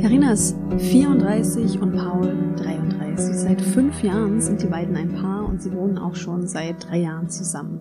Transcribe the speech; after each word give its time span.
Carina 0.00 0.32
ist 0.32 0.56
34 0.78 1.80
und 1.80 1.92
Paul 1.92 2.54
33. 2.56 3.34
Seit 3.34 3.60
fünf 3.60 4.02
Jahren 4.02 4.40
sind 4.40 4.62
die 4.62 4.66
beiden 4.66 4.96
ein 4.96 5.12
Paar 5.12 5.46
und 5.46 5.62
sie 5.62 5.72
wohnen 5.72 5.98
auch 5.98 6.14
schon 6.14 6.46
seit 6.46 6.88
drei 6.88 6.98
Jahren 7.00 7.28
zusammen. 7.28 7.80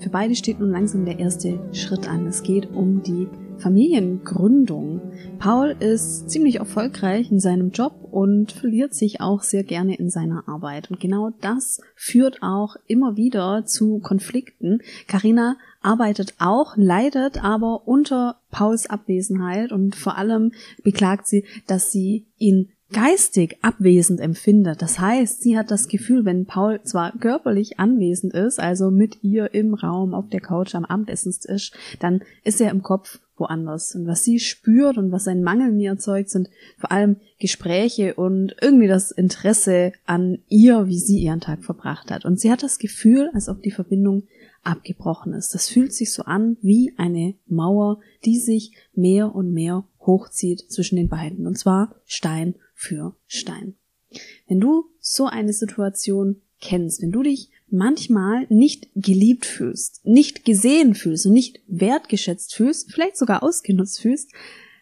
Für 0.00 0.10
beide 0.10 0.34
steht 0.34 0.58
nun 0.58 0.70
langsam 0.70 1.04
der 1.04 1.18
erste 1.18 1.60
Schritt 1.72 2.08
an. 2.08 2.26
Es 2.26 2.42
geht 2.42 2.70
um 2.72 3.02
die 3.02 3.28
Familiengründung. 3.58 5.00
Paul 5.38 5.76
ist 5.78 6.28
ziemlich 6.30 6.56
erfolgreich 6.56 7.30
in 7.30 7.38
seinem 7.38 7.70
Job 7.70 7.94
und 8.10 8.50
verliert 8.50 8.94
sich 8.94 9.20
auch 9.20 9.42
sehr 9.42 9.62
gerne 9.62 9.96
in 9.96 10.10
seiner 10.10 10.48
Arbeit. 10.48 10.90
Und 10.90 10.98
genau 10.98 11.30
das 11.40 11.80
führt 11.94 12.42
auch 12.42 12.76
immer 12.86 13.16
wieder 13.16 13.64
zu 13.64 14.00
Konflikten. 14.00 14.80
Carina 15.06 15.56
arbeitet 15.82 16.34
auch, 16.38 16.76
leidet 16.76 17.42
aber 17.42 17.86
unter 17.86 18.36
Pauls 18.50 18.88
Abwesenheit 18.88 19.72
und 19.72 19.94
vor 19.96 20.16
allem 20.16 20.52
beklagt 20.82 21.26
sie, 21.26 21.44
dass 21.66 21.90
sie 21.92 22.26
ihn 22.38 22.70
geistig 22.92 23.56
abwesend 23.62 24.20
empfindet. 24.20 24.82
Das 24.82 24.98
heißt, 24.98 25.42
sie 25.42 25.56
hat 25.56 25.70
das 25.70 25.88
Gefühl, 25.88 26.24
wenn 26.24 26.46
Paul 26.46 26.82
zwar 26.82 27.12
körperlich 27.18 27.80
anwesend 27.80 28.34
ist, 28.34 28.60
also 28.60 28.90
mit 28.90 29.22
ihr 29.22 29.54
im 29.54 29.74
Raum, 29.74 30.14
auf 30.14 30.28
der 30.28 30.40
Couch, 30.40 30.74
am 30.74 30.84
Abendessenstisch, 30.84 31.72
dann 32.00 32.22
ist 32.44 32.60
er 32.60 32.70
im 32.70 32.82
Kopf 32.82 33.18
woanders. 33.36 33.94
Und 33.94 34.06
was 34.06 34.24
sie 34.24 34.38
spürt 34.38 34.98
und 34.98 35.10
was 35.10 35.24
sein 35.24 35.42
Mangel 35.42 35.72
mir 35.72 35.90
erzeugt, 35.90 36.30
sind 36.30 36.50
vor 36.78 36.92
allem 36.92 37.16
Gespräche 37.40 38.14
und 38.14 38.54
irgendwie 38.60 38.88
das 38.88 39.10
Interesse 39.10 39.92
an 40.06 40.38
ihr, 40.48 40.86
wie 40.86 40.98
sie 40.98 41.18
ihren 41.18 41.40
Tag 41.40 41.64
verbracht 41.64 42.10
hat. 42.10 42.24
Und 42.24 42.38
sie 42.38 42.52
hat 42.52 42.62
das 42.62 42.78
Gefühl, 42.78 43.30
als 43.34 43.48
ob 43.48 43.62
die 43.62 43.70
Verbindung 43.70 44.24
abgebrochen 44.62 45.32
ist. 45.32 45.54
Das 45.54 45.68
fühlt 45.68 45.92
sich 45.92 46.12
so 46.12 46.22
an 46.22 46.56
wie 46.62 46.94
eine 46.96 47.34
Mauer, 47.46 48.00
die 48.24 48.38
sich 48.38 48.72
mehr 48.94 49.34
und 49.34 49.52
mehr 49.52 49.84
hochzieht 50.00 50.70
zwischen 50.70 50.96
den 50.96 51.08
beiden. 51.08 51.46
Und 51.46 51.58
zwar 51.58 51.96
Stein 52.04 52.54
für 52.74 53.16
Stein. 53.26 53.74
Wenn 54.46 54.60
du 54.60 54.86
so 55.00 55.26
eine 55.26 55.52
Situation 55.52 56.42
kennst, 56.60 57.02
wenn 57.02 57.12
du 57.12 57.22
dich 57.22 57.50
manchmal 57.68 58.46
nicht 58.50 58.88
geliebt 58.94 59.46
fühlst, 59.46 60.04
nicht 60.04 60.44
gesehen 60.44 60.94
fühlst 60.94 61.26
und 61.26 61.32
nicht 61.32 61.60
wertgeschätzt 61.66 62.54
fühlst, 62.54 62.92
vielleicht 62.92 63.16
sogar 63.16 63.42
ausgenutzt 63.42 64.00
fühlst, 64.00 64.30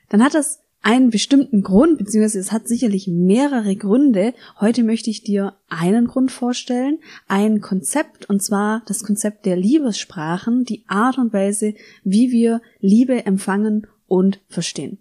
dann 0.08 0.22
hat 0.22 0.34
das 0.34 0.60
einen 0.82 1.10
bestimmten 1.10 1.62
Grund, 1.62 1.98
beziehungsweise 1.98 2.38
es 2.38 2.52
hat 2.52 2.66
sicherlich 2.66 3.06
mehrere 3.06 3.76
Gründe. 3.76 4.34
Heute 4.60 4.82
möchte 4.82 5.10
ich 5.10 5.22
dir 5.22 5.54
einen 5.68 6.06
Grund 6.06 6.32
vorstellen, 6.32 6.98
ein 7.28 7.60
Konzept, 7.60 8.28
und 8.30 8.42
zwar 8.42 8.82
das 8.86 9.04
Konzept 9.04 9.44
der 9.44 9.56
Liebessprachen, 9.56 10.64
die 10.64 10.84
Art 10.88 11.18
und 11.18 11.32
Weise, 11.32 11.74
wie 12.02 12.30
wir 12.30 12.62
Liebe 12.80 13.26
empfangen 13.26 13.86
und 14.06 14.40
verstehen. 14.48 14.98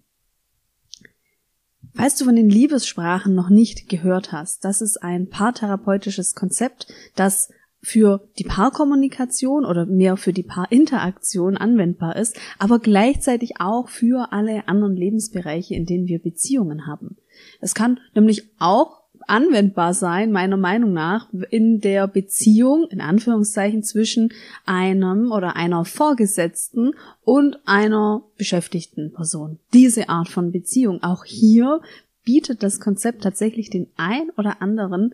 Falls 1.95 2.16
du 2.16 2.25
von 2.25 2.36
den 2.36 2.49
Liebessprachen 2.49 3.33
noch 3.33 3.49
nicht 3.49 3.89
gehört 3.89 4.31
hast, 4.31 4.64
das 4.64 4.81
ist 4.81 5.02
ein 5.02 5.30
paartherapeutisches 5.30 6.36
Konzept, 6.36 6.88
das 7.16 7.49
für 7.81 8.27
die 8.38 8.44
Paarkommunikation 8.44 9.66
oder 9.66 9.85
mehr 9.85 10.17
für 10.17 10.33
die 10.33 10.44
Paarinteraktion 10.44 11.58
anwendbar 11.58 12.16
ist, 12.16 12.38
aber 12.58 12.80
gleichzeitig 12.80 13.59
auch 13.59 13.89
für 13.89 14.31
alle 14.33 14.67
anderen 14.67 14.95
Lebensbereiche, 14.95 15.75
in 15.75 15.86
denen 15.86 16.08
wir 16.08 16.19
Beziehungen 16.19 16.88
haben. 16.88 17.17
Es 17.61 17.73
kann 17.73 17.99
nämlich 18.13 18.49
auch 18.59 18.99
anwendbar 19.27 19.94
sein, 19.94 20.31
meiner 20.31 20.58
Meinung 20.58 20.91
nach, 20.91 21.30
in 21.52 21.80
der 21.80 22.08
Beziehung, 22.08 22.88
in 22.89 22.99
Anführungszeichen, 22.99 23.83
zwischen 23.83 24.33
einem 24.66 25.31
oder 25.31 25.55
einer 25.55 25.86
Vorgesetzten 25.86 26.93
und 27.23 27.59
einer 27.66 28.23
beschäftigten 28.38 29.14
Person. 29.14 29.59
Diese 29.73 30.09
Art 30.09 30.30
von 30.30 30.52
Beziehung. 30.52 31.03
Auch 31.03 31.25
hier 31.25 31.81
bietet 32.23 32.64
das 32.64 32.80
Konzept 32.80 33.23
tatsächlich 33.23 33.69
den 33.69 33.88
ein 33.97 34.30
oder 34.38 34.61
anderen 34.61 35.14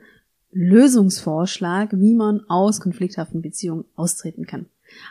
Lösungsvorschlag, 0.55 1.89
wie 1.91 2.15
man 2.15 2.41
aus 2.47 2.79
konflikthaften 2.79 3.41
Beziehungen 3.41 3.83
austreten 3.95 4.45
kann. 4.45 4.67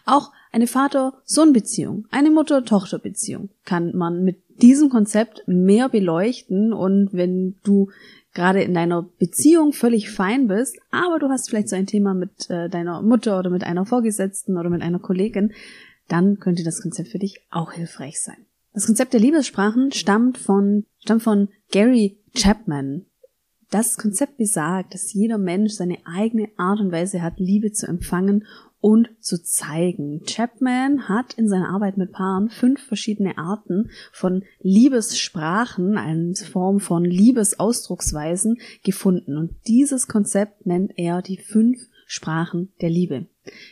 Auch 0.07 0.33
eine 0.51 0.67
Vater-Sohn-Beziehung, 0.67 2.07
eine 2.11 2.31
Mutter-Tochter-Beziehung 2.31 3.51
kann 3.65 3.95
man 3.95 4.25
mit 4.25 4.39
diesem 4.63 4.89
Konzept 4.89 5.43
mehr 5.47 5.89
beleuchten 5.91 6.73
und 6.73 7.11
wenn 7.13 7.57
du 7.63 7.91
gerade 8.33 8.63
in 8.63 8.73
deiner 8.73 9.03
Beziehung 9.03 9.73
völlig 9.73 10.11
fein 10.11 10.49
bist, 10.49 10.79
aber 10.91 11.19
du 11.19 11.29
hast 11.29 11.51
vielleicht 11.51 11.69
so 11.69 11.77
ein 11.77 11.87
Thema 11.87 12.15
mit 12.15 12.49
äh, 12.49 12.71
deiner 12.71 13.03
Mutter 13.03 13.39
oder 13.39 13.51
mit 13.51 13.65
einer 13.65 13.85
Vorgesetzten 13.85 14.57
oder 14.57 14.71
mit 14.71 14.81
einer 14.81 14.99
Kollegin, 14.99 15.53
dann 16.09 16.39
könnte 16.39 16.65
das 16.65 16.81
Konzept 16.81 17.11
für 17.11 17.19
dich 17.19 17.41
auch 17.51 17.73
hilfreich 17.73 18.21
sein. 18.23 18.47
Das 18.73 18.87
Konzept 18.87 19.13
der 19.13 19.21
Liebessprachen 19.21 19.93
stammt 19.93 20.39
von, 20.39 20.85
stammt 21.01 21.23
von 21.23 21.49
Gary 21.71 22.19
Chapman. 22.35 23.07
Das 23.71 23.97
Konzept 23.97 24.37
besagt, 24.37 24.95
dass 24.95 25.13
jeder 25.13 25.39
Mensch 25.39 25.73
seine 25.73 25.99
eigene 26.05 26.49
Art 26.57 26.81
und 26.81 26.93
Weise 26.93 27.23
hat, 27.23 27.39
Liebe 27.39 27.73
zu 27.73 27.87
empfangen 27.87 28.47
und 28.81 29.09
zu 29.21 29.43
zeigen. 29.43 30.25
Chapman 30.27 31.09
hat 31.09 31.33
in 31.35 31.49
seiner 31.49 31.71
Arbeit 31.71 31.97
mit 31.97 32.13
Paaren 32.13 32.51
fünf 32.51 32.83
verschiedene 32.83 33.39
Arten 33.39 33.91
von 34.13 34.45
Liebessprachen, 34.61 35.97
eine 35.97 36.35
Form 36.35 36.81
von 36.81 37.03
Liebesausdrucksweisen 37.03 38.59
gefunden. 38.83 39.39
Und 39.39 39.57
dieses 39.67 40.07
Konzept 40.07 40.67
nennt 40.67 40.93
er 40.97 41.23
die 41.23 41.39
fünf 41.39 41.79
Sprachen 42.07 42.73
der 42.83 42.91
Liebe. 42.91 43.27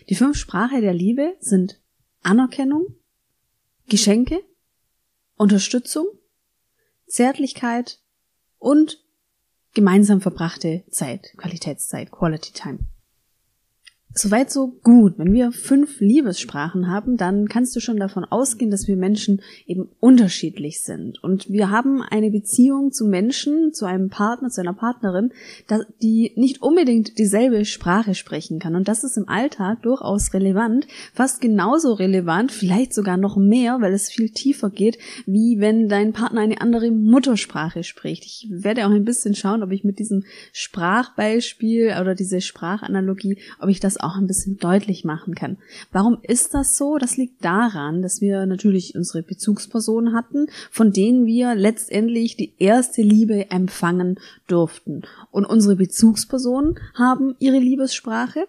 Die 0.09 0.15
fünf 0.15 0.39
Sprachen 0.39 0.81
der 0.81 0.95
Liebe 0.95 1.35
sind 1.41 1.79
Anerkennung, 2.23 2.87
Geschenke, 3.89 4.41
Unterstützung, 5.37 6.07
Zärtlichkeit 7.07 8.01
und 8.59 9.05
gemeinsam 9.75 10.21
verbrachte 10.21 10.85
Zeit, 10.91 11.33
Qualitätszeit, 11.37 12.11
Quality 12.11 12.53
Time. 12.53 12.79
Soweit 14.15 14.51
so 14.51 14.69
gut. 14.83 15.15
Wenn 15.17 15.33
wir 15.33 15.53
fünf 15.53 16.01
Liebessprachen 16.01 16.91
haben, 16.91 17.17
dann 17.17 17.49
kannst 17.49 17.75
du 17.75 17.81
schon 17.81 17.97
davon 17.97 18.27
ausgehen, 18.27 18.71
dass 18.71 18.87
wir 18.87 18.97
Menschen 18.97 19.41
eben 19.67 19.89
unterschiedlich 20.01 20.83
sind. 20.83 21.23
Und 21.25 21.49
wir 21.51 21.71
haben 21.71 22.03
eine 22.03 22.31
Beziehung 22.31 22.93
zu 22.93 23.07
Menschen, 23.07 23.73
zu 23.73 23.87
einem 23.87 24.11
Partner, 24.11 24.51
zu 24.51 24.61
einer 24.61 24.75
Partnerin, 24.75 25.33
die 26.03 26.33
nicht 26.37 26.61
unbedingt 26.61 27.19
dieselbe 27.19 27.65
Sprache 27.65 28.15
sprechen 28.15 28.59
kann. 28.59 28.77
Und 28.77 28.87
das 28.87 29.03
ist 29.03 29.17
im 29.17 29.31
Alltag 29.31 29.81
durchaus 29.81 30.35
relevant, 30.35 30.87
fast 31.15 31.41
genauso 31.41 31.95
relevant, 31.95 32.53
vielleicht 32.53 32.93
sogar 32.93 33.17
noch 33.17 33.39
mehr, 33.39 33.81
weil 33.81 33.95
es 33.95 34.11
viel 34.11 34.29
tiefer 34.29 34.69
geht, 34.69 34.99
wie 35.25 35.59
wenn 35.59 35.89
dein 35.89 36.13
Partner 36.13 36.43
eine 36.43 36.61
andere 36.61 36.91
Muttersprache 36.91 37.83
spricht. 37.83 38.27
Ich 38.27 38.47
werde 38.51 38.87
auch 38.87 38.91
ein 38.91 39.07
bisschen 39.07 39.35
schauen, 39.35 39.63
ob 39.63 39.73
ich 39.73 39.85
mit 39.85 39.99
diesem 39.99 40.25
Sprachbeispiel 40.53 41.95
oder 41.99 42.15
diese 42.15 42.43
Sprachanalogie, 42.43 43.39
ob 43.59 43.71
ich 43.71 43.81
das 43.81 44.02
auch 44.03 44.17
ein 44.17 44.27
bisschen 44.27 44.59
deutlich 44.59 45.05
machen 45.05 45.35
kann. 45.35 45.59
Warum 45.91 46.19
ist 46.23 46.55
das 46.55 46.77
so? 46.77 46.99
Das 46.99 47.17
liegt 47.17 47.45
daran, 47.45 48.03
dass 48.03 48.21
wir 48.21 48.47
natürlich 48.47 48.95
unsere 48.95 49.23
Bezugspersonen 49.23 50.15
hatten, 50.15 50.47
von 50.71 50.93
denen 50.93 51.27
wir 51.27 51.55
letztendlich 51.55 52.37
die 52.37 52.55
erste 52.59 53.03
Liebe 53.03 53.51
empfangen 53.51 54.19
durften. 54.49 55.03
Und 55.31 55.45
unsere 55.45 55.77
Bezugspersonen 55.77 56.79
haben 56.95 57.35
ihre 57.39 57.59
Liebessprache 57.59 58.47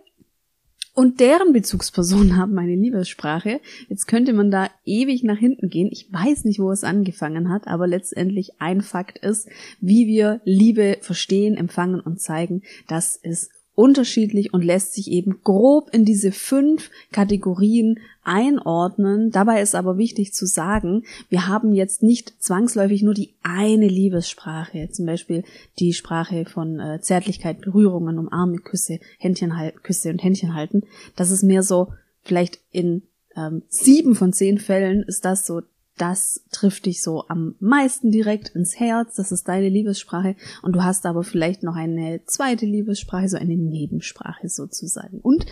und 0.96 1.20
deren 1.20 1.54
Bezugspersonen 1.54 2.38
haben 2.38 2.58
eine 2.58 2.76
Liebessprache. 2.76 3.60
Jetzt 3.90 4.08
könnte 4.08 4.34
man 4.34 4.52
da 4.52 4.70
ewig 4.86 5.24
nach 5.24 5.38
hinten 5.38 5.70
gehen. 5.70 5.90
Ich 5.92 6.12
weiß 6.12 6.46
nicht, 6.46 6.60
wo 6.60 6.72
es 6.72 6.84
angefangen 6.84 7.50
hat, 7.50 7.68
aber 7.68 7.88
letztendlich 7.88 8.62
ein 8.62 8.82
Fakt 8.82 9.18
ist, 9.20 9.50
wie 9.82 10.08
wir 10.08 10.42
Liebe 10.46 10.98
verstehen, 11.02 11.56
empfangen 11.56 12.00
und 12.00 12.22
zeigen, 12.22 12.62
das 12.88 13.16
ist 13.16 13.52
unterschiedlich 13.76 14.54
und 14.54 14.64
lässt 14.64 14.94
sich 14.94 15.12
eben 15.12 15.42
grob 15.44 15.90
in 15.92 16.06
diese 16.06 16.32
fünf 16.32 16.92
Kategorien 17.12 18.00
einordnen. 18.24 19.32
Dabei 19.32 19.62
ist 19.62 19.76
aber 19.76 19.98
wichtig 19.98 20.34
zu 20.34 20.46
sagen, 20.46 21.04
wir 21.30 21.48
haben 21.48 21.74
jetzt 21.74 22.04
nicht 22.04 22.34
zwangsläufig 22.42 23.02
nur 23.02 23.14
die 23.14 23.34
eine 23.42 23.88
Liebessprache, 23.88 24.90
zum 24.92 25.06
Beispiel 25.06 25.44
die 25.80 25.94
Sprache 25.94 26.46
von 26.46 26.80
äh, 26.80 27.02
Zärtlichkeit, 27.02 27.62
Berührungen, 27.62 28.20
Umarme, 28.20 28.60
Küsse, 28.60 29.00
Händchen 29.18 29.58
halten, 29.58 29.80
Küsse 29.82 30.10
und 30.10 30.24
Händchen 30.24 30.54
halten. 30.54 30.84
Das 31.16 31.32
ist 31.32 31.44
mehr 31.44 31.64
so, 31.64 31.94
vielleicht 32.24 32.60
in 32.72 33.02
ähm, 33.36 33.64
sieben 33.68 34.16
von 34.16 34.34
zehn 34.34 34.60
Fällen 34.60 35.04
ist 35.04 35.26
das 35.26 35.46
so 35.46 35.62
das 35.98 36.44
trifft 36.52 36.88
dich 36.88 37.04
so 37.04 37.26
am 37.28 37.56
meisten 37.60 38.10
direkt 38.10 38.50
ins 38.50 38.80
Herz, 38.80 39.16
das 39.16 39.32
ist 39.32 39.48
deine 39.48 39.70
Liebessprache 39.70 40.36
und 40.64 40.76
du 40.76 40.84
hast 40.84 41.06
aber 41.06 41.24
vielleicht 41.24 41.62
noch 41.64 41.76
eine 41.76 42.24
zweite 42.26 42.66
Liebessprache, 42.66 43.30
so 43.30 43.38
eine 43.38 43.56
Nebensprache 43.56 44.50
sozusagen. 44.50 45.20
Und 45.20 45.46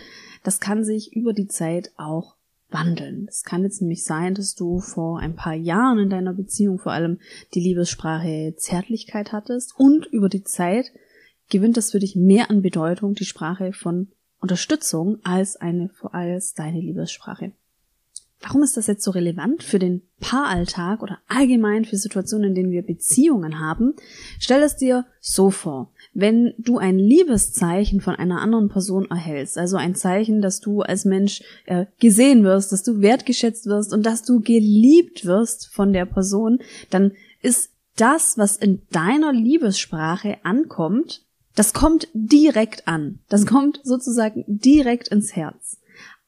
das 0.43 0.59
kann 0.59 0.83
sich 0.83 1.15
über 1.15 1.33
die 1.33 1.47
Zeit 1.47 1.91
auch 1.97 2.35
wandeln. 2.69 3.27
Es 3.29 3.43
kann 3.43 3.63
jetzt 3.63 3.81
nämlich 3.81 4.03
sein, 4.03 4.33
dass 4.33 4.55
du 4.55 4.79
vor 4.79 5.19
ein 5.19 5.35
paar 5.35 5.53
Jahren 5.53 5.99
in 5.99 6.09
deiner 6.09 6.33
Beziehung 6.33 6.79
vor 6.79 6.93
allem 6.93 7.19
die 7.53 7.59
Liebessprache 7.59 8.55
Zärtlichkeit 8.57 9.33
hattest 9.33 9.73
und 9.77 10.07
über 10.07 10.29
die 10.29 10.43
Zeit 10.43 10.91
gewinnt 11.49 11.77
das 11.77 11.91
für 11.91 11.99
dich 11.99 12.15
mehr 12.15 12.49
an 12.49 12.61
Bedeutung 12.61 13.13
die 13.13 13.25
Sprache 13.25 13.73
von 13.73 14.07
Unterstützung 14.39 15.19
als 15.23 15.55
eine 15.57 15.91
als 16.11 16.53
deine 16.53 16.79
Liebessprache. 16.79 17.51
Warum 18.43 18.63
ist 18.63 18.75
das 18.75 18.87
jetzt 18.87 19.03
so 19.03 19.11
relevant 19.11 19.61
für 19.61 19.77
den 19.77 20.01
Paaralltag 20.19 21.03
oder 21.03 21.19
allgemein 21.27 21.85
für 21.85 21.97
Situationen, 21.97 22.49
in 22.49 22.55
denen 22.55 22.71
wir 22.71 22.81
Beziehungen 22.81 23.59
haben? 23.59 23.93
Stell 24.39 24.63
es 24.63 24.77
dir 24.77 25.05
so 25.19 25.51
vor. 25.51 25.91
Wenn 26.13 26.53
du 26.57 26.77
ein 26.79 26.97
Liebeszeichen 26.97 28.01
von 28.01 28.15
einer 28.15 28.41
anderen 28.41 28.69
Person 28.69 29.09
erhältst, 29.09 29.57
also 29.57 29.77
ein 29.77 29.95
Zeichen, 29.95 30.41
dass 30.41 30.59
du 30.59 30.81
als 30.81 31.05
Mensch 31.05 31.43
äh, 31.65 31.85
gesehen 31.99 32.43
wirst, 32.43 32.71
dass 32.71 32.83
du 32.83 33.01
wertgeschätzt 33.01 33.67
wirst 33.67 33.93
und 33.93 34.05
dass 34.05 34.23
du 34.23 34.39
geliebt 34.41 35.25
wirst 35.25 35.67
von 35.67 35.93
der 35.93 36.05
Person, 36.05 36.59
dann 36.89 37.11
ist 37.41 37.71
das, 37.97 38.37
was 38.37 38.57
in 38.57 38.81
deiner 38.91 39.33
Liebessprache 39.33 40.37
ankommt, 40.43 41.25
das 41.55 41.73
kommt 41.73 42.07
direkt 42.13 42.87
an. 42.87 43.19
Das 43.29 43.45
kommt 43.45 43.81
sozusagen 43.83 44.45
direkt 44.47 45.09
ins 45.09 45.35
Herz. 45.35 45.80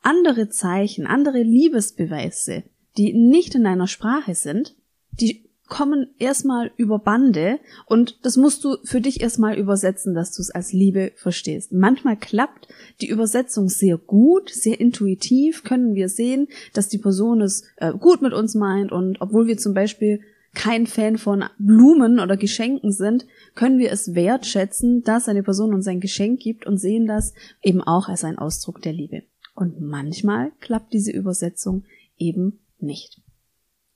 Andere 0.04 0.50
Zeichen, 0.50 1.08
andere 1.08 1.42
Liebesbeweise, 1.42 2.64
die 2.98 3.14
nicht 3.14 3.56
in 3.56 3.64
deiner 3.64 3.88
Sprache 3.88 4.36
sind, 4.36 4.76
die 5.12 5.50
kommen 5.68 6.08
erstmal 6.20 6.72
über 6.76 7.00
Bande 7.00 7.58
und 7.86 8.20
das 8.26 8.38
musst 8.38 8.64
du 8.64 8.76
für 8.84 9.02
dich 9.02 9.22
erstmal 9.22 9.58
übersetzen, 9.58 10.14
dass 10.14 10.34
du 10.34 10.42
es 10.42 10.52
als 10.52 10.74
Liebe 10.74 11.14
verstehst. 11.16 11.72
Manchmal 11.72 12.18
klappt 12.18 12.68
die 13.02 13.08
Übersetzung 13.08 13.70
sehr 13.70 13.98
gut, 13.98 14.50
sehr 14.50 14.80
intuitiv 14.80 15.64
können 15.64 15.96
wir 15.96 16.10
sehen, 16.10 16.48
dass 16.74 16.90
die 16.90 16.98
Person 16.98 17.42
es 17.42 17.64
äh, 17.78 17.94
gut 17.94 18.22
mit 18.22 18.34
uns 18.34 18.56
meint 18.56 18.92
und 18.92 19.22
obwohl 19.22 19.48
wir 19.48 19.58
zum 19.58 19.74
Beispiel 19.74 20.20
kein 20.54 20.86
Fan 20.86 21.18
von 21.18 21.46
Blumen 21.58 22.20
oder 22.20 22.38
Geschenken 22.38 22.92
sind, 22.92 23.26
können 23.56 23.80
wir 23.80 23.92
es 23.92 24.14
wertschätzen, 24.14 25.02
dass 25.04 25.28
eine 25.28 25.42
Person 25.44 25.74
uns 25.74 25.88
ein 25.88 26.02
Geschenk 26.02 26.42
gibt 26.42 26.68
und 26.68 26.78
sehen 26.78 27.08
das 27.08 27.34
eben 27.64 27.82
auch 27.82 28.10
als 28.10 28.24
ein 28.24 28.38
Ausdruck 28.38 28.82
der 28.82 28.94
Liebe. 28.94 29.24
Und 29.54 29.82
manchmal 29.82 30.52
klappt 30.60 30.94
diese 30.94 31.12
Übersetzung 31.12 31.86
eben 32.18 32.60
nicht. 32.80 33.22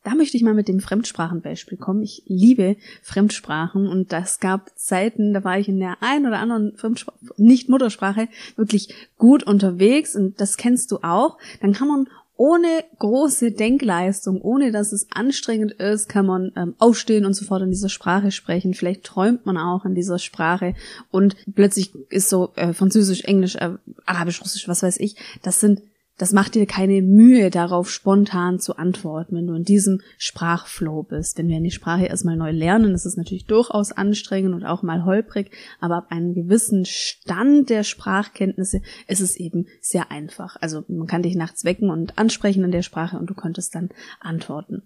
Da 0.04 0.16
möchte 0.16 0.38
ich 0.38 0.44
mal 0.44 0.54
mit 0.54 0.70
dem 0.70 0.80
Fremdsprachenbeispiel 0.80 1.78
kommen. 1.78 2.02
Ich 2.02 2.24
liebe 2.28 2.78
Fremdsprachen 3.02 3.88
und 3.88 4.14
das 4.14 4.40
gab 4.40 4.72
Zeiten, 4.80 5.34
da 5.34 5.44
war 5.44 5.60
ich 5.60 5.68
in 5.68 5.80
der 5.80 6.02
einen 6.02 6.28
oder 6.28 6.40
anderen 6.40 6.78
Fremdsprache, 6.78 7.18
nicht 7.36 7.68
Muttersprache, 7.68 8.30
wirklich 8.56 8.94
gut 9.18 9.44
unterwegs 9.44 10.16
und 10.16 10.40
das 10.40 10.56
kennst 10.56 10.92
du 10.92 11.00
auch. 11.02 11.38
Dann 11.60 11.74
kann 11.74 11.90
man 11.90 12.08
ohne 12.38 12.84
große 13.00 13.52
Denkleistung, 13.52 14.42
ohne 14.42 14.72
dass 14.72 14.94
es 14.94 15.08
anstrengend 15.12 15.74
ist, 15.74 16.08
kann 16.08 16.26
man 16.26 16.52
ähm, 16.56 16.76
aufstehen 16.78 17.26
und 17.26 17.34
sofort 17.34 17.64
in 17.64 17.72
dieser 17.72 17.90
Sprache 17.90 18.32
sprechen. 18.32 18.74
Vielleicht 18.74 19.04
träumt 19.04 19.46
man 19.46 19.58
auch 19.58 19.86
in 19.86 19.96
dieser 19.96 20.20
Sprache 20.20 20.76
und 21.12 21.36
plötzlich 21.56 21.94
ist 22.10 22.30
so 22.30 22.52
äh, 22.56 22.74
Französisch, 22.74 23.24
Englisch, 23.24 23.56
äh, 23.56 23.72
Arabisch, 24.06 24.42
Russisch, 24.42 24.68
was 24.68 24.84
weiß 24.84 24.98
ich. 25.00 25.16
Das 25.42 25.60
sind 25.60 25.82
das 26.18 26.34
macht 26.34 26.56
dir 26.56 26.66
keine 26.66 27.04
Mühe, 27.04 27.52
darauf 27.52 27.92
spontan 27.92 28.60
zu 28.60 28.78
antworten, 28.78 29.36
wenn 29.36 29.46
du 29.46 29.54
in 29.54 29.64
diesem 29.64 30.02
Sprachflow 30.18 31.04
bist. 31.04 31.38
Wenn 31.38 31.48
wir 31.48 31.58
eine 31.58 31.70
Sprache 31.70 32.06
erstmal 32.06 32.36
neu 32.36 32.52
lernen, 32.52 32.96
ist 32.96 33.06
es 33.06 33.18
natürlich 33.18 33.46
durchaus 33.46 33.92
anstrengend 33.92 34.56
und 34.56 34.66
auch 34.66 34.82
mal 34.82 35.06
holprig, 35.06 35.52
aber 35.80 35.98
ab 35.98 36.08
einem 36.10 36.34
gewissen 36.34 36.86
Stand 36.86 37.70
der 37.70 37.84
Sprachkenntnisse 37.84 38.82
ist 39.08 39.22
es 39.22 39.36
eben 39.36 39.68
sehr 39.80 40.10
einfach. 40.10 40.58
Also 40.60 40.84
man 40.88 41.06
kann 41.06 41.22
dich 41.22 41.36
nachts 41.36 41.66
wecken 41.66 41.92
und 41.92 42.18
ansprechen 42.18 42.64
in 42.64 42.72
der 42.72 42.82
Sprache 42.82 43.18
und 43.20 43.30
du 43.30 43.36
könntest 43.36 43.76
dann 43.76 43.90
antworten. 44.20 44.82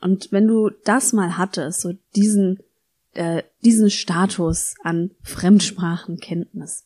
Und 0.00 0.30
wenn 0.30 0.46
du 0.46 0.70
das 0.84 1.12
mal 1.12 1.36
hattest, 1.36 1.80
so 1.80 1.94
diesen, 2.14 2.60
äh, 3.14 3.42
diesen 3.64 3.90
Status 3.90 4.76
an 4.84 5.10
Fremdsprachenkenntnis, 5.22 6.84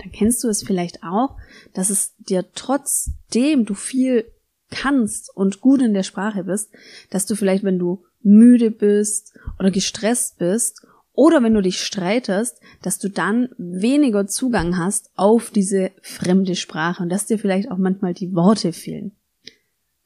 dann 0.00 0.12
kennst 0.12 0.42
du 0.42 0.48
es 0.48 0.62
vielleicht 0.62 1.02
auch, 1.02 1.36
dass 1.74 1.90
es 1.90 2.14
dir 2.16 2.44
trotzdem 2.54 3.64
du 3.64 3.74
viel 3.74 4.24
kannst 4.70 5.34
und 5.34 5.60
gut 5.60 5.82
in 5.82 5.94
der 5.94 6.04
Sprache 6.04 6.44
bist, 6.44 6.70
dass 7.10 7.26
du 7.26 7.34
vielleicht, 7.34 7.64
wenn 7.64 7.78
du 7.78 8.04
müde 8.22 8.70
bist 8.70 9.36
oder 9.58 9.70
gestresst 9.70 10.38
bist 10.38 10.86
oder 11.12 11.42
wenn 11.42 11.54
du 11.54 11.60
dich 11.60 11.82
streitest, 11.82 12.60
dass 12.82 12.98
du 12.98 13.08
dann 13.08 13.48
weniger 13.58 14.26
Zugang 14.26 14.78
hast 14.78 15.10
auf 15.16 15.50
diese 15.50 15.90
fremde 16.02 16.54
Sprache 16.54 17.02
und 17.02 17.08
dass 17.08 17.26
dir 17.26 17.38
vielleicht 17.38 17.70
auch 17.70 17.78
manchmal 17.78 18.14
die 18.14 18.34
Worte 18.34 18.72
fehlen. 18.72 19.12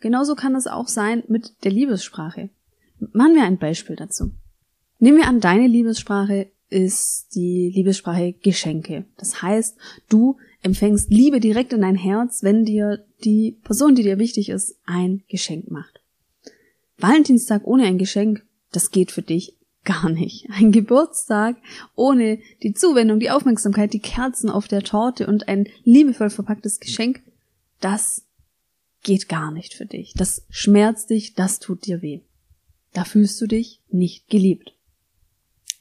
Genauso 0.00 0.34
kann 0.34 0.54
es 0.54 0.66
auch 0.66 0.88
sein 0.88 1.22
mit 1.28 1.64
der 1.64 1.72
Liebessprache. 1.72 2.50
Machen 3.12 3.34
wir 3.34 3.44
ein 3.44 3.58
Beispiel 3.58 3.96
dazu. 3.96 4.32
Nehmen 4.98 5.18
wir 5.18 5.28
an, 5.28 5.40
deine 5.40 5.66
Liebessprache 5.66 6.50
ist 6.70 7.34
die 7.34 7.70
Liebessprache 7.74 8.32
Geschenke. 8.32 9.04
Das 9.16 9.42
heißt, 9.42 9.76
du 10.08 10.36
empfängst 10.62 11.10
Liebe 11.10 11.40
direkt 11.40 11.72
in 11.72 11.82
dein 11.82 11.96
Herz, 11.96 12.42
wenn 12.42 12.64
dir 12.64 13.04
die 13.22 13.52
Person, 13.62 13.94
die 13.94 14.02
dir 14.02 14.18
wichtig 14.18 14.48
ist, 14.48 14.76
ein 14.86 15.22
Geschenk 15.28 15.70
macht. 15.70 16.00
Valentinstag 16.98 17.62
ohne 17.64 17.84
ein 17.84 17.98
Geschenk, 17.98 18.44
das 18.72 18.90
geht 18.90 19.10
für 19.10 19.22
dich 19.22 19.56
gar 19.84 20.08
nicht. 20.08 20.48
Ein 20.50 20.72
Geburtstag 20.72 21.56
ohne 21.94 22.38
die 22.62 22.72
Zuwendung, 22.72 23.20
die 23.20 23.30
Aufmerksamkeit, 23.30 23.92
die 23.92 24.00
Kerzen 24.00 24.48
auf 24.48 24.66
der 24.66 24.82
Torte 24.82 25.26
und 25.26 25.48
ein 25.48 25.68
liebevoll 25.84 26.30
verpacktes 26.30 26.80
Geschenk, 26.80 27.22
das 27.80 28.24
geht 29.02 29.28
gar 29.28 29.50
nicht 29.50 29.74
für 29.74 29.86
dich. 29.86 30.14
Das 30.16 30.46
schmerzt 30.48 31.10
dich, 31.10 31.34
das 31.34 31.58
tut 31.58 31.86
dir 31.86 32.00
weh. 32.00 32.20
Da 32.92 33.04
fühlst 33.04 33.40
du 33.40 33.46
dich 33.46 33.80
nicht 33.90 34.28
geliebt. 34.28 34.72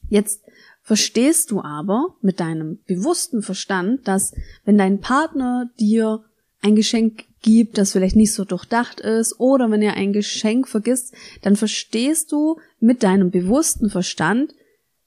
Jetzt 0.09 0.42
verstehst 0.83 1.50
du 1.50 1.62
aber 1.62 2.15
mit 2.21 2.39
deinem 2.39 2.80
bewussten 2.85 3.41
Verstand, 3.41 4.07
dass 4.07 4.33
wenn 4.65 4.77
dein 4.77 5.00
Partner 5.00 5.71
dir 5.80 6.24
ein 6.62 6.75
Geschenk 6.75 7.25
gibt, 7.41 7.77
das 7.77 7.94
vielleicht 7.94 8.15
nicht 8.15 8.33
so 8.33 8.45
durchdacht 8.45 9.00
ist, 9.00 9.39
oder 9.39 9.71
wenn 9.71 9.81
er 9.81 9.95
ein 9.95 10.13
Geschenk 10.13 10.68
vergisst, 10.68 11.13
dann 11.41 11.56
verstehst 11.56 12.31
du 12.31 12.57
mit 12.80 13.03
deinem 13.03 13.31
bewussten 13.31 13.89
Verstand, 13.89 14.53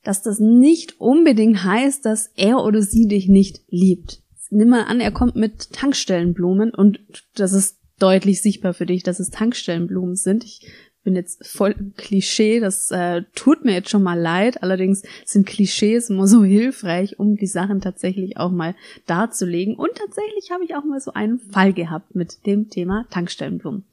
dass 0.02 0.22
das 0.22 0.38
nicht 0.38 1.00
unbedingt 1.00 1.64
heißt, 1.64 2.04
dass 2.04 2.30
er 2.36 2.62
oder 2.62 2.82
sie 2.82 3.06
dich 3.06 3.28
nicht 3.28 3.60
liebt. 3.68 4.22
Nimm 4.50 4.68
mal 4.68 4.84
an, 4.84 5.00
er 5.00 5.10
kommt 5.10 5.36
mit 5.36 5.72
Tankstellenblumen 5.72 6.72
und 6.72 7.00
das 7.34 7.52
ist 7.52 7.78
deutlich 7.98 8.42
sichtbar 8.42 8.74
für 8.74 8.86
dich, 8.86 9.02
dass 9.02 9.18
es 9.18 9.30
Tankstellenblumen 9.30 10.16
sind. 10.16 10.44
Ich 10.44 10.70
bin 11.06 11.14
jetzt 11.14 11.46
voll 11.46 11.76
Klischee, 11.96 12.58
das 12.58 12.90
äh, 12.90 13.22
tut 13.36 13.64
mir 13.64 13.74
jetzt 13.74 13.90
schon 13.90 14.02
mal 14.02 14.18
leid. 14.18 14.64
Allerdings 14.64 15.04
sind 15.24 15.46
Klischees 15.46 16.10
immer 16.10 16.26
so 16.26 16.42
hilfreich, 16.42 17.20
um 17.20 17.36
die 17.36 17.46
Sachen 17.46 17.80
tatsächlich 17.80 18.38
auch 18.38 18.50
mal 18.50 18.74
darzulegen. 19.06 19.76
Und 19.76 19.94
tatsächlich 19.94 20.50
habe 20.50 20.64
ich 20.64 20.74
auch 20.74 20.84
mal 20.84 21.00
so 21.00 21.12
einen 21.12 21.38
Fall 21.38 21.72
gehabt 21.72 22.16
mit 22.16 22.44
dem 22.44 22.70
Thema 22.70 23.06
Tankstellenblumen. 23.10 23.84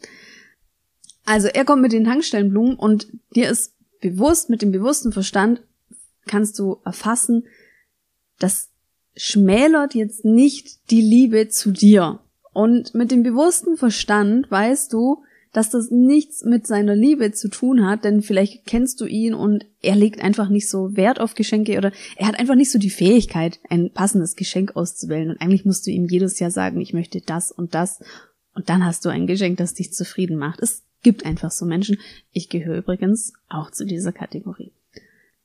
Also 1.23 1.49
er 1.49 1.65
kommt 1.65 1.83
mit 1.83 1.91
den 1.91 2.03
Tankstellenblumen 2.03 2.77
und 2.77 3.07
dir 3.35 3.47
ist 3.47 3.75
bewusst, 4.01 4.49
mit 4.49 4.63
dem 4.63 4.71
bewussten 4.71 5.11
Verstand 5.11 5.61
kannst 6.25 6.57
du 6.57 6.79
erfassen, 6.83 7.45
das 8.39 8.69
schmälert 9.15 9.93
jetzt 9.93 10.25
nicht 10.25 10.89
die 10.89 11.01
Liebe 11.01 11.47
zu 11.47 11.69
dir. 11.69 12.21
Und 12.53 12.95
mit 12.95 13.11
dem 13.11 13.21
bewussten 13.21 13.77
Verstand 13.77 14.49
weißt 14.49 14.91
du, 14.91 15.23
dass 15.53 15.69
das 15.69 15.91
nichts 15.91 16.43
mit 16.43 16.67
seiner 16.67 16.95
Liebe 16.95 17.31
zu 17.31 17.47
tun 17.47 17.85
hat, 17.85 18.03
denn 18.03 18.21
vielleicht 18.21 18.65
kennst 18.65 18.99
du 18.99 19.05
ihn 19.05 19.33
und 19.33 19.65
er 19.81 19.95
legt 19.95 20.21
einfach 20.21 20.49
nicht 20.49 20.67
so 20.67 20.97
Wert 20.97 21.19
auf 21.21 21.35
Geschenke 21.35 21.77
oder 21.77 21.91
er 22.17 22.27
hat 22.27 22.39
einfach 22.39 22.55
nicht 22.55 22.71
so 22.71 22.79
die 22.79 22.89
Fähigkeit, 22.89 23.59
ein 23.69 23.91
passendes 23.91 24.35
Geschenk 24.35 24.75
auszuwählen 24.75 25.29
und 25.29 25.39
eigentlich 25.39 25.63
musst 25.63 25.87
du 25.87 25.91
ihm 25.91 26.07
jedes 26.07 26.39
Jahr 26.39 26.51
sagen, 26.51 26.81
ich 26.81 26.93
möchte 26.93 27.21
das 27.21 27.51
und 27.51 27.75
das 27.75 28.01
und 28.55 28.69
dann 28.69 28.85
hast 28.85 29.05
du 29.05 29.09
ein 29.09 29.27
Geschenk, 29.27 29.57
das 29.57 29.73
dich 29.73 29.93
zufrieden 29.93 30.37
macht. 30.37 30.59
Es 30.61 30.83
gibt 31.01 31.25
einfach 31.25 31.51
so 31.51 31.65
Menschen. 31.65 31.97
Ich 32.31 32.49
gehöre 32.49 32.77
übrigens 32.77 33.33
auch 33.49 33.71
zu 33.71 33.85
dieser 33.85 34.11
Kategorie. 34.11 34.71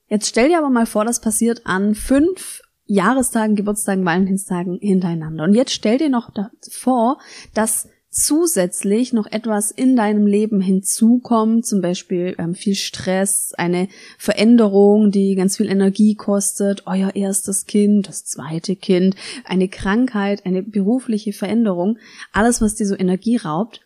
Jetzt 0.09 0.29
stell 0.29 0.49
dir 0.49 0.59
aber 0.59 0.71
mal 0.71 0.87
vor, 0.87 1.05
das 1.05 1.21
passiert 1.21 1.67
an 1.67 1.95
fünf 1.95 2.63
Jahrestagen, 2.87 3.57
Geburtstagen, 3.57 4.05
Valentinstagen 4.05 4.79
hintereinander. 4.81 5.45
Und 5.45 5.55
jetzt 5.55 5.73
stell 5.73 5.99
dir 5.99 6.09
noch 6.09 6.31
vor, 6.71 7.19
dass 7.53 7.89
zusätzlich 8.19 9.13
noch 9.13 9.27
etwas 9.27 9.71
in 9.71 9.97
deinem 9.97 10.27
Leben 10.27 10.61
hinzukommt, 10.61 11.65
zum 11.67 11.81
Beispiel 11.81 12.35
ähm, 12.39 12.55
viel 12.55 12.75
Stress, 12.75 13.53
eine 13.57 13.89
Veränderung, 14.19 15.11
die 15.11 15.35
ganz 15.35 15.57
viel 15.57 15.71
Energie 15.71 16.15
kostet, 16.15 16.87
euer 16.87 17.15
erstes 17.15 17.67
Kind, 17.67 18.09
das 18.09 18.25
zweite 18.25 18.77
Kind, 18.77 19.15
eine 19.45 19.69
Krankheit, 19.69 20.45
eine 20.45 20.63
berufliche 20.63 21.33
Veränderung, 21.33 21.99
alles, 22.33 22.61
was 22.61 22.75
dir 22.75 22.87
so 22.87 22.97
Energie 22.97 23.37
raubt, 23.37 23.81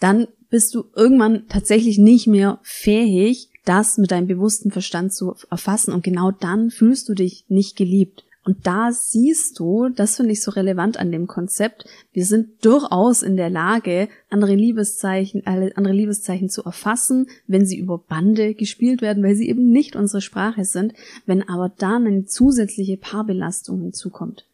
dann 0.00 0.28
bist 0.50 0.74
du 0.74 0.84
irgendwann 0.94 1.48
tatsächlich 1.48 1.98
nicht 1.98 2.26
mehr 2.26 2.60
fähig, 2.62 3.50
das 3.64 3.98
mit 3.98 4.10
deinem 4.10 4.26
bewussten 4.26 4.70
Verstand 4.70 5.12
zu 5.12 5.34
erfassen 5.50 5.92
und 5.92 6.04
genau 6.04 6.30
dann 6.30 6.70
fühlst 6.70 7.08
du 7.08 7.14
dich 7.14 7.46
nicht 7.48 7.76
geliebt. 7.76 8.24
Und 8.44 8.66
da 8.66 8.92
siehst 8.92 9.58
du, 9.58 9.88
das 9.88 10.16
finde 10.16 10.32
ich 10.32 10.42
so 10.42 10.50
relevant 10.50 10.98
an 10.98 11.10
dem 11.10 11.26
Konzept, 11.26 11.86
wir 12.12 12.26
sind 12.26 12.64
durchaus 12.64 13.22
in 13.22 13.36
der 13.36 13.48
Lage, 13.48 14.08
andere 14.28 14.54
Liebeszeichen, 14.54 15.42
äh, 15.46 15.72
andere 15.74 15.94
Liebeszeichen 15.94 16.50
zu 16.50 16.62
erfassen, 16.62 17.26
wenn 17.46 17.64
sie 17.64 17.78
über 17.78 17.98
Bande 17.98 18.54
gespielt 18.54 19.00
werden, 19.00 19.22
weil 19.22 19.34
sie 19.34 19.48
eben 19.48 19.70
nicht 19.70 19.96
unsere 19.96 20.20
Sprache 20.20 20.66
sind, 20.66 20.92
wenn 21.24 21.48
aber 21.48 21.70
dann 21.70 22.06
eine 22.06 22.26
zusätzliche 22.26 22.98
Paarbelastung 22.98 23.80
hinzukommt. 23.80 24.46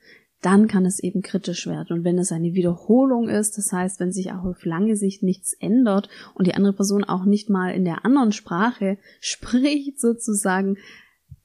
dann 0.42 0.68
kann 0.68 0.86
es 0.86 1.00
eben 1.00 1.20
kritisch 1.20 1.66
werden. 1.66 1.98
Und 1.98 2.04
wenn 2.04 2.18
es 2.18 2.32
eine 2.32 2.54
Wiederholung 2.54 3.28
ist, 3.28 3.58
das 3.58 3.72
heißt, 3.72 4.00
wenn 4.00 4.10
sich 4.10 4.32
auch 4.32 4.44
auf 4.44 4.64
lange 4.64 4.96
Sicht 4.96 5.22
nichts 5.22 5.52
ändert 5.52 6.08
und 6.34 6.46
die 6.46 6.54
andere 6.54 6.72
Person 6.72 7.04
auch 7.04 7.24
nicht 7.26 7.50
mal 7.50 7.74
in 7.74 7.84
der 7.84 8.06
anderen 8.06 8.32
Sprache 8.32 8.96
spricht 9.20 10.00
sozusagen, 10.00 10.78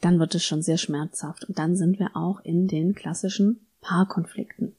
dann 0.02 0.20
wird 0.20 0.36
es 0.36 0.44
schon 0.44 0.62
sehr 0.62 0.78
schmerzhaft. 0.78 1.46
Und 1.46 1.58
dann 1.58 1.76
sind 1.76 2.00
wir 2.00 2.16
auch 2.16 2.42
in 2.42 2.68
den 2.68 2.94
klassischen 2.96 3.68
Paarkonflikten. 3.82 4.76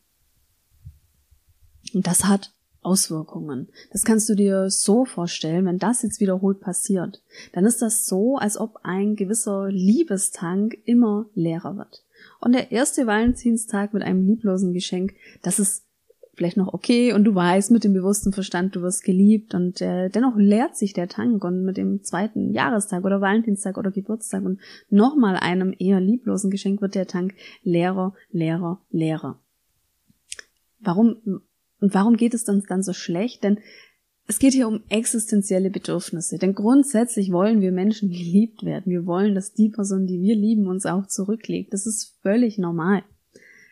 Und 1.94 2.06
das 2.06 2.25
hat 2.25 2.52
Auswirkungen. 2.82 3.68
Das 3.90 4.04
kannst 4.04 4.28
du 4.28 4.35
dir 4.35 4.70
so 4.70 5.04
vorstellen, 5.04 5.66
wenn 5.66 5.78
das 5.78 6.02
jetzt 6.02 6.20
wiederholt 6.20 6.61
passiert, 6.61 7.23
dann 7.52 7.64
ist 7.64 7.82
das 7.82 8.06
so, 8.06 8.37
als 8.37 8.56
ob 8.56 8.78
ein 8.85 9.16
gewisser 9.16 9.68
Liebestank 9.68 10.78
immer 10.85 11.26
leerer 11.35 11.76
wird. 11.76 12.04
Und 12.40 12.52
der 12.52 12.70
erste 12.70 13.06
Valentinstag 13.06 13.92
mit 13.92 14.04
einem 14.04 14.25
lieblosen 14.25 14.73
Geschenk, 14.73 15.14
das 15.42 15.58
ist 15.58 15.86
vielleicht 16.37 16.57
noch 16.57 16.73
okay 16.73 17.12
und 17.12 17.25
du 17.25 17.35
weißt 17.35 17.71
mit 17.71 17.83
dem 17.83 17.95
bewussten 17.95 18.33
Verstand, 18.33 18.76
du 18.76 18.83
wirst 18.83 19.02
geliebt 19.05 19.55
und 19.55 19.81
äh, 19.81 20.11
dennoch 20.11 20.37
leert 20.37 20.76
sich 20.76 20.93
der 20.93 21.09
Tank 21.09 21.43
und 21.45 21.64
mit 21.64 21.76
dem 21.76 22.02
zweiten 22.05 22.52
Jahrestag 22.52 23.05
oder 23.05 23.21
Valentinstag 23.21 23.78
oder 23.78 23.90
Geburtstag 23.90 24.45
und 24.45 24.61
nochmal 24.90 25.37
einem 25.37 25.75
eher 25.78 26.00
lieblosen 26.00 26.50
Geschenk 26.50 26.83
wird 26.83 26.95
der 26.95 27.07
Tank 27.07 27.35
leerer, 27.62 28.14
leerer, 28.31 28.81
leerer. 28.90 29.40
Warum 30.78 31.16
und 31.81 31.95
warum 31.95 32.16
geht 32.16 32.35
es 32.35 32.49
uns 32.49 32.66
dann 32.66 32.83
so 32.83 32.93
schlecht? 32.93 33.43
Denn 33.45 33.59
es 34.28 34.38
geht 34.38 34.55
hier 34.55 34.66
um 34.66 34.83
existenzielle 34.88 35.71
Bedürfnisse. 35.71 36.38
Denn 36.38 36.55
grundsätzlich 36.55 37.31
wollen 37.31 37.61
wir 37.61 37.71
Menschen 37.71 38.11
geliebt 38.11 38.64
werden. 38.64 38.90
Wir 38.90 39.07
wollen, 39.07 39.35
dass 39.35 39.52
die 39.52 39.69
Person, 39.69 40.07
die 40.07 40.21
wir 40.21 40.35
lieben, 40.35 40.66
uns 40.66 40.85
auch 40.85 41.07
zurücklegt. 41.07 41.73
Das 41.73 41.87
ist 41.87 42.19
völlig 42.23 42.59
normal. 42.59 43.05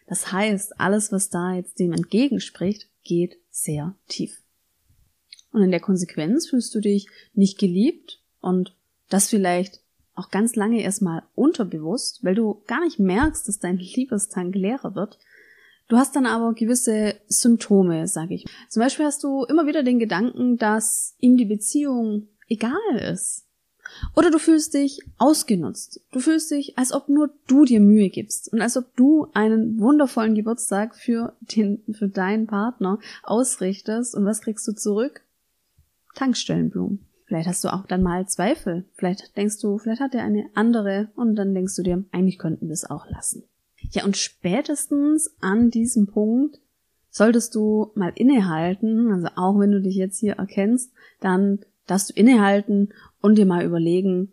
Das 0.07 0.33
heißt, 0.33 0.81
alles, 0.81 1.13
was 1.13 1.31
da 1.31 1.55
jetzt 1.55 1.79
dem 1.79 1.93
entgegenspricht, 1.93 2.89
geht 3.03 3.39
sehr 3.51 3.95
tief. 4.09 4.43
Und 5.53 5.63
in 5.63 5.71
der 5.71 5.81
Konsequenz 5.81 6.49
fühlst 6.49 6.75
du 6.75 6.81
dich 6.81 7.09
nicht 7.33 7.59
geliebt 7.59 8.21
und 8.41 8.77
das 9.09 9.29
vielleicht 9.29 9.81
auch 10.15 10.31
ganz 10.31 10.57
lange 10.57 10.83
erstmal 10.83 11.23
unterbewusst, 11.35 12.23
weil 12.23 12.35
du 12.35 12.63
gar 12.67 12.81
nicht 12.85 12.99
merkst, 12.99 13.49
dass 13.49 13.59
dein 13.59 13.79
Liebestank 13.79 14.55
leerer 14.55 14.95
wird, 14.95 15.19
Du 15.89 15.99
hast 15.99 16.17
dann 16.17 16.27
aber 16.27 16.55
gewisse 16.55 17.17
Symptome, 17.27 18.09
sag 18.09 18.31
ich. 18.31 18.47
Zum 18.71 18.83
Beispiel 18.83 19.05
hast 19.05 19.23
du 19.23 19.45
immer 19.45 19.67
wieder 19.67 19.83
den 19.83 19.99
Gedanken, 19.99 20.57
dass 20.57 21.15
ihm 21.19 21.37
die 21.37 21.45
Beziehung 21.45 22.29
egal 22.49 22.97
ist. 22.97 23.44
Oder 24.15 24.31
du 24.31 24.39
fühlst 24.39 24.75
dich 24.75 25.01
ausgenutzt. 25.19 26.01
Du 26.13 26.21
fühlst 26.21 26.51
dich, 26.51 26.79
als 26.79 26.93
ob 26.93 27.09
nur 27.09 27.31
du 27.47 27.65
dir 27.65 27.81
Mühe 27.81 28.11
gibst 28.11 28.53
und 28.53 28.61
als 28.61 28.77
ob 28.77 28.95
du 28.97 29.29
einen 29.35 29.79
wundervollen 29.81 30.35
Geburtstag 30.35 30.95
für 30.95 31.35
den, 31.41 31.83
für 31.93 32.09
deinen 32.09 32.47
Partner 32.47 32.99
ausrichtest. 33.23 34.15
Und 34.15 34.25
was 34.25 34.41
kriegst 34.41 34.67
du 34.69 34.73
zurück? 34.73 35.23
Tankstellenblumen. 36.15 37.01
Vielleicht 37.27 37.49
hast 37.49 37.65
du 37.65 37.73
auch 37.73 37.87
dann 37.87 38.03
mal 38.03 38.29
Zweifel. 38.29 38.85
Vielleicht 38.95 39.37
denkst 39.37 39.61
du, 39.61 39.79
vielleicht 39.79 40.01
hat 40.01 40.15
er 40.15 40.23
eine 40.23 40.49
andere 40.55 41.09
und 41.17 41.37
dann 41.37 41.55
denkst 41.55 41.75
du 41.77 41.83
dir, 41.83 42.05
eigentlich 42.13 42.39
könnten 42.39 42.69
wir 42.69 42.75
es 42.75 42.89
auch 42.89 43.09
lassen. 43.09 43.45
Ja, 43.91 44.05
und 44.05 44.17
spätestens 44.17 45.35
an 45.41 45.71
diesem 45.71 46.07
Punkt 46.07 46.61
solltest 47.11 47.55
du 47.55 47.93
mal 47.95 48.13
innehalten, 48.15 49.13
also 49.13 49.29
auch 49.37 49.59
wenn 49.59 49.71
du 49.71 49.81
dich 49.81 49.95
jetzt 49.95 50.19
hier 50.19 50.35
erkennst, 50.35 50.93
dann 51.21 51.61
darfst 51.87 52.11
du 52.11 52.15
innehalten 52.15 52.91
und 53.25 53.37
dir 53.37 53.47
mal 53.47 53.65
überlegen, 53.65 54.33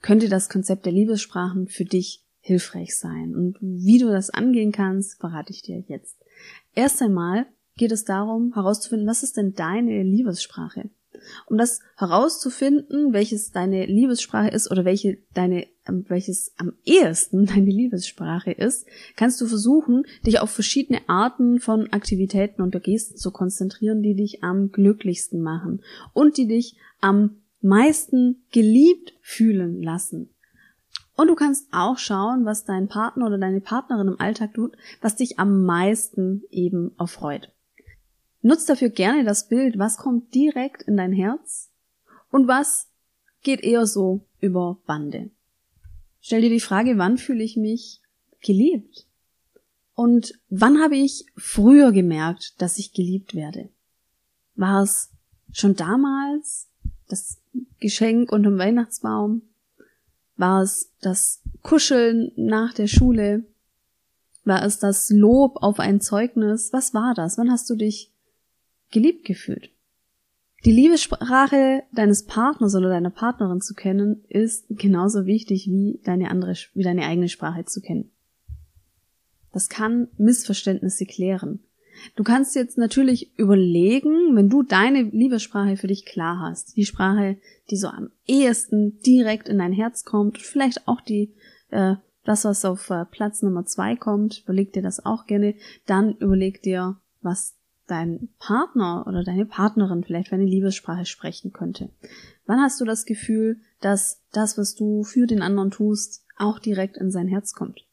könnte 0.00 0.30
das 0.30 0.48
Konzept 0.48 0.86
der 0.86 0.94
Liebessprachen 0.94 1.68
für 1.68 1.84
dich 1.84 2.24
hilfreich 2.40 2.96
sein? 2.96 3.36
Und 3.36 3.58
wie 3.60 3.98
du 3.98 4.08
das 4.08 4.30
angehen 4.30 4.72
kannst, 4.72 5.20
verrate 5.20 5.52
ich 5.52 5.60
dir 5.60 5.84
jetzt. 5.88 6.16
Erst 6.74 7.02
einmal 7.02 7.44
geht 7.76 7.92
es 7.92 8.06
darum, 8.06 8.54
herauszufinden, 8.54 9.06
was 9.06 9.24
ist 9.24 9.36
denn 9.36 9.52
deine 9.52 10.02
Liebessprache? 10.02 10.88
Um 11.44 11.58
das 11.58 11.80
herauszufinden, 11.98 13.12
welches 13.12 13.52
deine 13.52 13.84
Liebessprache 13.84 14.48
ist 14.48 14.70
oder 14.70 14.86
welche 14.86 15.18
deine, 15.34 15.66
ähm, 15.86 16.06
welches 16.08 16.54
am 16.56 16.72
ehesten 16.86 17.44
deine 17.54 17.70
Liebessprache 17.70 18.52
ist, 18.52 18.86
kannst 19.16 19.38
du 19.42 19.46
versuchen, 19.46 20.04
dich 20.26 20.40
auf 20.40 20.48
verschiedene 20.48 21.06
Arten 21.10 21.60
von 21.60 21.92
Aktivitäten 21.92 22.62
und 22.62 22.82
Gesten 22.82 23.18
zu 23.18 23.32
konzentrieren, 23.32 24.02
die 24.02 24.14
dich 24.14 24.42
am 24.42 24.72
glücklichsten 24.72 25.42
machen 25.42 25.82
und 26.14 26.38
die 26.38 26.46
dich 26.46 26.78
am 27.02 27.42
meisten 27.64 28.44
geliebt 28.52 29.14
fühlen 29.20 29.82
lassen. 29.82 30.30
Und 31.16 31.28
du 31.28 31.34
kannst 31.34 31.68
auch 31.72 31.98
schauen, 31.98 32.44
was 32.44 32.64
dein 32.64 32.88
Partner 32.88 33.26
oder 33.26 33.38
deine 33.38 33.60
Partnerin 33.60 34.08
im 34.08 34.20
Alltag 34.20 34.54
tut, 34.54 34.76
was 35.00 35.16
dich 35.16 35.38
am 35.38 35.64
meisten 35.64 36.42
eben 36.50 36.92
erfreut. 36.98 37.52
Nutz 38.42 38.66
dafür 38.66 38.90
gerne 38.90 39.24
das 39.24 39.48
Bild, 39.48 39.78
was 39.78 39.96
kommt 39.96 40.34
direkt 40.34 40.82
in 40.82 40.96
dein 40.96 41.12
Herz 41.12 41.70
und 42.30 42.48
was 42.48 42.88
geht 43.42 43.62
eher 43.62 43.86
so 43.86 44.26
über 44.40 44.78
Bande. 44.86 45.30
Stell 46.20 46.42
dir 46.42 46.50
die 46.50 46.60
Frage, 46.60 46.98
wann 46.98 47.16
fühle 47.16 47.44
ich 47.44 47.56
mich 47.56 48.00
geliebt? 48.42 49.06
Und 49.94 50.34
wann 50.48 50.82
habe 50.82 50.96
ich 50.96 51.24
früher 51.36 51.92
gemerkt, 51.92 52.60
dass 52.60 52.78
ich 52.78 52.92
geliebt 52.92 53.34
werde? 53.34 53.70
War 54.56 54.82
es 54.82 55.10
schon 55.52 55.76
damals 55.76 56.68
das 57.08 57.38
Geschenk 57.80 58.32
unterm 58.32 58.58
Weihnachtsbaum? 58.58 59.42
War 60.36 60.62
es 60.62 60.92
das 61.00 61.42
Kuscheln 61.62 62.32
nach 62.36 62.74
der 62.74 62.86
Schule? 62.86 63.44
War 64.44 64.64
es 64.64 64.78
das 64.78 65.10
Lob 65.10 65.62
auf 65.62 65.80
ein 65.80 66.00
Zeugnis? 66.00 66.72
Was 66.72 66.92
war 66.92 67.14
das? 67.14 67.38
Wann 67.38 67.50
hast 67.50 67.70
du 67.70 67.76
dich 67.76 68.14
geliebt 68.94 69.26
gefühlt. 69.26 69.70
Die 70.64 70.72
Liebessprache 70.72 71.82
deines 71.92 72.24
Partners 72.24 72.74
oder 72.74 72.88
deiner 72.88 73.10
Partnerin 73.10 73.60
zu 73.60 73.74
kennen, 73.74 74.24
ist 74.28 74.64
genauso 74.70 75.26
wichtig 75.26 75.66
wie 75.66 76.00
deine 76.04 76.30
andere, 76.30 76.54
wie 76.72 76.82
deine 76.82 77.04
eigene 77.04 77.28
Sprache 77.28 77.66
zu 77.66 77.82
kennen. 77.82 78.10
Das 79.52 79.68
kann 79.68 80.08
Missverständnisse 80.16 81.04
klären. 81.04 81.60
Du 82.16 82.24
kannst 82.24 82.54
jetzt 82.54 82.78
natürlich 82.78 83.38
überlegen, 83.38 84.34
wenn 84.36 84.48
du 84.48 84.62
deine 84.62 85.02
Liebessprache 85.02 85.76
für 85.76 85.86
dich 85.86 86.04
klar 86.04 86.40
hast, 86.40 86.76
die 86.76 86.84
Sprache, 86.84 87.36
die 87.70 87.76
so 87.76 87.88
am 87.88 88.10
ehesten 88.26 89.00
direkt 89.00 89.48
in 89.48 89.58
dein 89.58 89.72
Herz 89.72 90.04
kommt, 90.04 90.38
vielleicht 90.38 90.86
auch 90.88 91.00
die, 91.00 91.34
äh, 91.70 91.94
das, 92.24 92.44
was 92.44 92.64
auf 92.64 92.90
äh, 92.90 93.04
Platz 93.04 93.42
Nummer 93.42 93.64
zwei 93.66 93.96
kommt, 93.96 94.42
überleg 94.44 94.72
dir 94.72 94.82
das 94.82 95.04
auch 95.04 95.26
gerne, 95.26 95.54
dann 95.86 96.14
überleg 96.16 96.62
dir, 96.62 96.96
was 97.22 97.54
dein 97.86 98.28
Partner 98.38 99.04
oder 99.06 99.24
deine 99.24 99.46
Partnerin 99.46 100.04
vielleicht 100.04 100.28
für 100.28 100.36
eine 100.36 100.44
Liebessprache 100.44 101.04
sprechen 101.04 101.52
könnte? 101.52 101.90
Wann 102.46 102.60
hast 102.60 102.80
du 102.80 102.84
das 102.84 103.04
Gefühl, 103.04 103.60
dass 103.80 104.22
das, 104.32 104.56
was 104.58 104.74
du 104.74 105.04
für 105.04 105.26
den 105.26 105.42
anderen 105.42 105.70
tust, 105.70 106.24
auch 106.36 106.58
direkt 106.58 106.96
in 106.96 107.10
sein 107.10 107.28
Herz 107.28 107.52
kommt? 107.52 107.86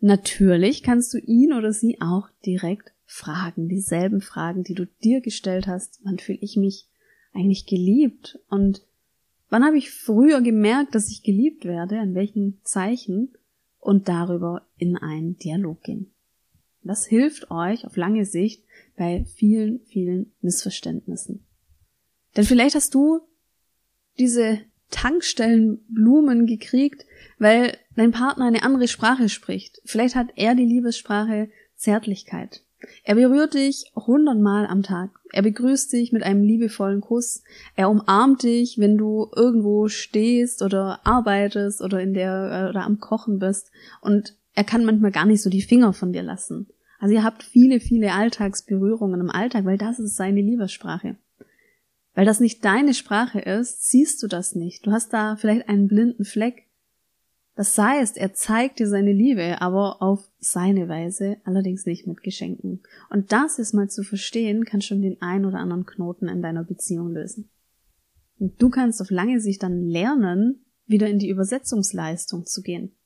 Natürlich 0.00 0.82
kannst 0.82 1.14
du 1.14 1.18
ihn 1.18 1.52
oder 1.52 1.72
sie 1.72 2.00
auch 2.00 2.28
direkt 2.44 2.93
fragen, 3.14 3.68
dieselben 3.68 4.20
Fragen, 4.20 4.64
die 4.64 4.74
du 4.74 4.86
dir 4.86 5.20
gestellt 5.20 5.68
hast. 5.68 6.00
Wann 6.02 6.18
fühle 6.18 6.40
ich 6.40 6.56
mich 6.56 6.88
eigentlich 7.32 7.64
geliebt? 7.64 8.40
Und 8.48 8.82
wann 9.50 9.64
habe 9.64 9.78
ich 9.78 9.92
früher 9.92 10.40
gemerkt, 10.40 10.96
dass 10.96 11.08
ich 11.08 11.22
geliebt 11.22 11.64
werde? 11.64 12.00
An 12.00 12.14
welchen 12.14 12.60
Zeichen? 12.64 13.32
Und 13.78 14.08
darüber 14.08 14.66
in 14.78 14.96
einen 14.96 15.36
Dialog 15.36 15.82
gehen. 15.82 16.10
Das 16.82 17.06
hilft 17.06 17.50
euch 17.50 17.86
auf 17.86 17.96
lange 17.96 18.24
Sicht 18.24 18.64
bei 18.96 19.24
vielen, 19.26 19.80
vielen 19.84 20.32
Missverständnissen. 20.40 21.46
Denn 22.36 22.44
vielleicht 22.44 22.74
hast 22.74 22.94
du 22.94 23.20
diese 24.18 24.60
Tankstellenblumen 24.90 26.46
gekriegt, 26.46 27.06
weil 27.38 27.76
dein 27.94 28.10
Partner 28.10 28.46
eine 28.46 28.62
andere 28.62 28.88
Sprache 28.88 29.28
spricht. 29.28 29.80
Vielleicht 29.84 30.14
hat 30.16 30.32
er 30.36 30.54
die 30.54 30.64
Liebessprache 30.64 31.50
Zärtlichkeit. 31.76 32.63
Er 33.02 33.14
berührt 33.14 33.54
dich 33.54 33.92
hundertmal 33.94 34.66
am 34.66 34.82
Tag. 34.82 35.10
Er 35.32 35.42
begrüßt 35.42 35.92
dich 35.92 36.12
mit 36.12 36.22
einem 36.22 36.42
liebevollen 36.42 37.00
Kuss. 37.00 37.42
Er 37.76 37.90
umarmt 37.90 38.42
dich, 38.42 38.78
wenn 38.78 38.96
du 38.96 39.30
irgendwo 39.34 39.88
stehst 39.88 40.62
oder 40.62 41.00
arbeitest 41.04 41.82
oder 41.82 42.00
in 42.00 42.14
der 42.14 42.68
oder 42.70 42.84
am 42.84 43.00
Kochen 43.00 43.38
bist. 43.38 43.70
Und 44.00 44.36
er 44.54 44.64
kann 44.64 44.84
manchmal 44.84 45.12
gar 45.12 45.26
nicht 45.26 45.42
so 45.42 45.50
die 45.50 45.62
Finger 45.62 45.92
von 45.92 46.12
dir 46.12 46.22
lassen. 46.22 46.68
Also 46.98 47.14
ihr 47.14 47.24
habt 47.24 47.42
viele, 47.42 47.80
viele 47.80 48.12
Alltagsberührungen 48.12 49.20
im 49.20 49.30
Alltag, 49.30 49.64
weil 49.64 49.78
das 49.78 49.98
ist 49.98 50.16
seine 50.16 50.40
Liebessprache. 50.40 51.16
Weil 52.14 52.24
das 52.24 52.40
nicht 52.40 52.64
deine 52.64 52.94
Sprache 52.94 53.40
ist, 53.40 53.90
siehst 53.90 54.22
du 54.22 54.28
das 54.28 54.54
nicht. 54.54 54.86
Du 54.86 54.92
hast 54.92 55.12
da 55.12 55.36
vielleicht 55.36 55.68
einen 55.68 55.88
blinden 55.88 56.24
Fleck. 56.24 56.63
Das 57.56 57.78
heißt, 57.78 58.16
er 58.16 58.34
zeigt 58.34 58.80
dir 58.80 58.88
seine 58.88 59.12
Liebe, 59.12 59.60
aber 59.60 60.02
auf 60.02 60.28
seine 60.40 60.88
Weise, 60.88 61.36
allerdings 61.44 61.86
nicht 61.86 62.06
mit 62.06 62.22
Geschenken. 62.22 62.82
Und 63.10 63.30
das 63.30 63.58
ist 63.58 63.74
mal 63.74 63.88
zu 63.88 64.02
verstehen, 64.02 64.64
kann 64.64 64.80
schon 64.80 65.02
den 65.02 65.22
ein 65.22 65.44
oder 65.44 65.58
anderen 65.58 65.86
Knoten 65.86 66.28
in 66.28 66.42
deiner 66.42 66.64
Beziehung 66.64 67.12
lösen. 67.12 67.48
Und 68.40 68.60
du 68.60 68.70
kannst 68.70 69.00
auf 69.00 69.10
lange 69.10 69.38
Sicht 69.40 69.62
dann 69.62 69.82
lernen, 69.82 70.64
wieder 70.86 71.08
in 71.08 71.20
die 71.20 71.28
Übersetzungsleistung 71.28 72.44
zu 72.44 72.62
gehen. 72.62 72.96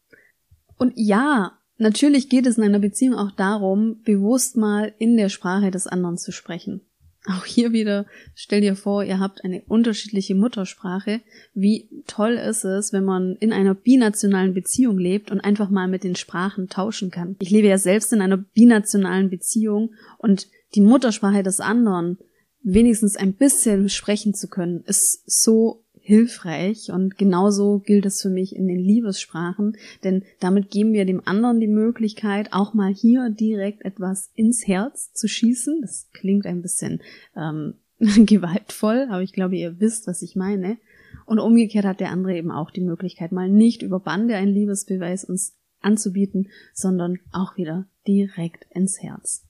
Und 0.78 0.94
ja, 0.96 1.58
Natürlich 1.78 2.28
geht 2.28 2.44
es 2.46 2.58
in 2.58 2.64
einer 2.64 2.80
Beziehung 2.80 3.14
auch 3.14 3.30
darum, 3.30 4.02
bewusst 4.02 4.56
mal 4.56 4.92
in 4.98 5.16
der 5.16 5.28
Sprache 5.28 5.70
des 5.70 5.86
anderen 5.86 6.18
zu 6.18 6.32
sprechen. 6.32 6.80
Auch 7.28 7.44
hier 7.44 7.72
wieder, 7.72 8.06
stell 8.34 8.62
dir 8.62 8.74
vor, 8.74 9.04
ihr 9.04 9.20
habt 9.20 9.44
eine 9.44 9.62
unterschiedliche 9.68 10.34
Muttersprache. 10.34 11.20
Wie 11.52 11.88
toll 12.06 12.32
ist 12.32 12.64
es, 12.64 12.92
wenn 12.94 13.04
man 13.04 13.36
in 13.36 13.52
einer 13.52 13.74
binationalen 13.74 14.54
Beziehung 14.54 14.98
lebt 14.98 15.30
und 15.30 15.40
einfach 15.40 15.68
mal 15.68 15.88
mit 15.88 16.04
den 16.04 16.16
Sprachen 16.16 16.68
tauschen 16.68 17.10
kann. 17.10 17.36
Ich 17.40 17.50
lebe 17.50 17.68
ja 17.68 17.76
selbst 17.76 18.14
in 18.14 18.22
einer 18.22 18.38
binationalen 18.38 19.28
Beziehung 19.28 19.92
und 20.16 20.48
die 20.74 20.80
Muttersprache 20.80 21.42
des 21.42 21.60
anderen 21.60 22.18
wenigstens 22.62 23.16
ein 23.16 23.34
bisschen 23.34 23.88
sprechen 23.90 24.32
zu 24.34 24.48
können, 24.48 24.82
ist 24.86 25.22
so 25.26 25.84
hilfreich 26.08 26.90
und 26.90 27.18
genauso 27.18 27.80
gilt 27.80 28.06
es 28.06 28.22
für 28.22 28.30
mich 28.30 28.56
in 28.56 28.66
den 28.66 28.80
Liebessprachen, 28.80 29.76
denn 30.04 30.24
damit 30.40 30.70
geben 30.70 30.94
wir 30.94 31.04
dem 31.04 31.20
anderen 31.26 31.60
die 31.60 31.68
Möglichkeit, 31.68 32.54
auch 32.54 32.72
mal 32.72 32.94
hier 32.94 33.28
direkt 33.28 33.84
etwas 33.84 34.30
ins 34.34 34.66
Herz 34.66 35.12
zu 35.12 35.28
schießen. 35.28 35.82
Das 35.82 36.08
klingt 36.14 36.46
ein 36.46 36.62
bisschen 36.62 37.02
ähm, 37.36 37.74
gewaltvoll, 37.98 39.06
aber 39.10 39.20
ich 39.20 39.34
glaube, 39.34 39.56
ihr 39.56 39.80
wisst, 39.80 40.06
was 40.06 40.22
ich 40.22 40.34
meine. 40.34 40.78
Und 41.26 41.40
umgekehrt 41.40 41.84
hat 41.84 42.00
der 42.00 42.10
andere 42.10 42.38
eben 42.38 42.52
auch 42.52 42.70
die 42.70 42.80
Möglichkeit, 42.80 43.30
mal 43.30 43.50
nicht 43.50 43.82
über 43.82 44.00
Bande 44.00 44.34
einen 44.34 44.54
Liebesbeweis 44.54 45.26
uns 45.26 45.58
anzubieten, 45.82 46.48
sondern 46.72 47.18
auch 47.32 47.58
wieder 47.58 47.86
direkt 48.06 48.64
ins 48.70 49.02
Herz. 49.02 49.44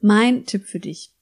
Mein 0.00 0.46
Tipp 0.46 0.66
für 0.66 0.78
dich. 0.78 1.15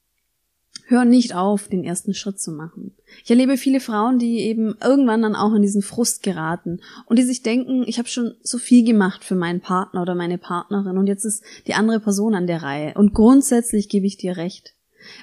Hör 0.87 1.03
nicht 1.03 1.33
auf, 1.33 1.67
den 1.67 1.83
ersten 1.83 2.13
Schritt 2.13 2.39
zu 2.39 2.51
machen. 2.51 2.93
Ich 3.23 3.29
erlebe 3.31 3.57
viele 3.57 3.79
Frauen, 3.79 4.19
die 4.19 4.41
eben 4.41 4.75
irgendwann 4.83 5.23
dann 5.23 5.35
auch 5.35 5.53
in 5.53 5.63
diesen 5.63 5.81
Frust 5.81 6.21
geraten 6.21 6.79
und 7.07 7.17
die 7.17 7.23
sich 7.23 7.41
denken, 7.41 7.83
ich 7.87 7.97
habe 7.97 8.07
schon 8.07 8.35
so 8.43 8.59
viel 8.59 8.85
gemacht 8.85 9.23
für 9.23 9.35
meinen 9.35 9.61
Partner 9.61 10.03
oder 10.03 10.13
meine 10.13 10.37
Partnerin 10.37 10.97
und 10.97 11.07
jetzt 11.07 11.25
ist 11.25 11.43
die 11.65 11.73
andere 11.73 11.99
Person 11.99 12.35
an 12.35 12.45
der 12.45 12.61
Reihe. 12.61 12.93
Und 12.93 13.13
grundsätzlich 13.13 13.89
gebe 13.89 14.05
ich 14.05 14.17
dir 14.17 14.37
recht. 14.37 14.75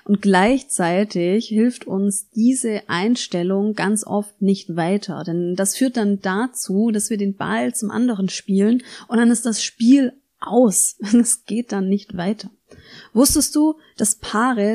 Und 0.05 0.23
gleichzeitig 0.23 1.47
hilft 1.49 1.87
uns 1.87 2.29
diese 2.31 2.83
Einstellung 2.89 3.75
ganz 3.75 4.05
oft 4.05 4.41
nicht 4.41 4.77
weiter, 4.77 5.23
denn 5.25 5.55
das 5.57 5.77
führt 5.77 5.97
dann 5.97 6.21
dazu, 6.21 6.91
dass 6.93 7.11
wir 7.11 7.17
den 7.17 7.37
Ball 7.37 7.75
zum 7.75 7.91
anderen 7.91 8.29
spielen 8.29 8.83
und 9.09 9.19
dann 9.19 9.31
ist 9.31 9.47
das 9.47 9.63
Spiel 9.63 10.13
aus. 10.41 10.97
Es 11.13 11.45
geht 11.45 11.73
dann 11.73 11.89
nicht 11.89 12.17
weiter. 12.17 12.51
Wusstest 13.13 13.55
du, 13.55 13.77
dass 13.97 14.17
Paare 14.17 14.73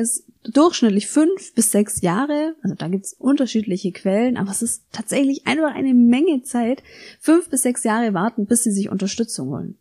durchschnittlich 0.52 1.08
fünf 1.08 1.54
bis 1.54 1.72
sechs 1.72 2.00
Jahre, 2.00 2.54
also 2.62 2.74
da 2.74 2.88
gibt's 2.88 3.12
unterschiedliche 3.12 3.92
Quellen, 3.92 4.36
aber 4.36 4.50
es 4.50 4.62
ist 4.62 4.84
tatsächlich 4.92 5.46
einfach 5.46 5.74
eine 5.74 5.94
Menge 5.94 6.42
Zeit, 6.42 6.82
fünf 7.20 7.50
bis 7.50 7.62
sechs 7.62 7.84
Jahre 7.84 8.14
warten, 8.14 8.46
bis 8.46 8.64
sie 8.64 8.72
sich 8.72 8.90
Unterstützung 8.90 9.48
holen. 9.50 9.78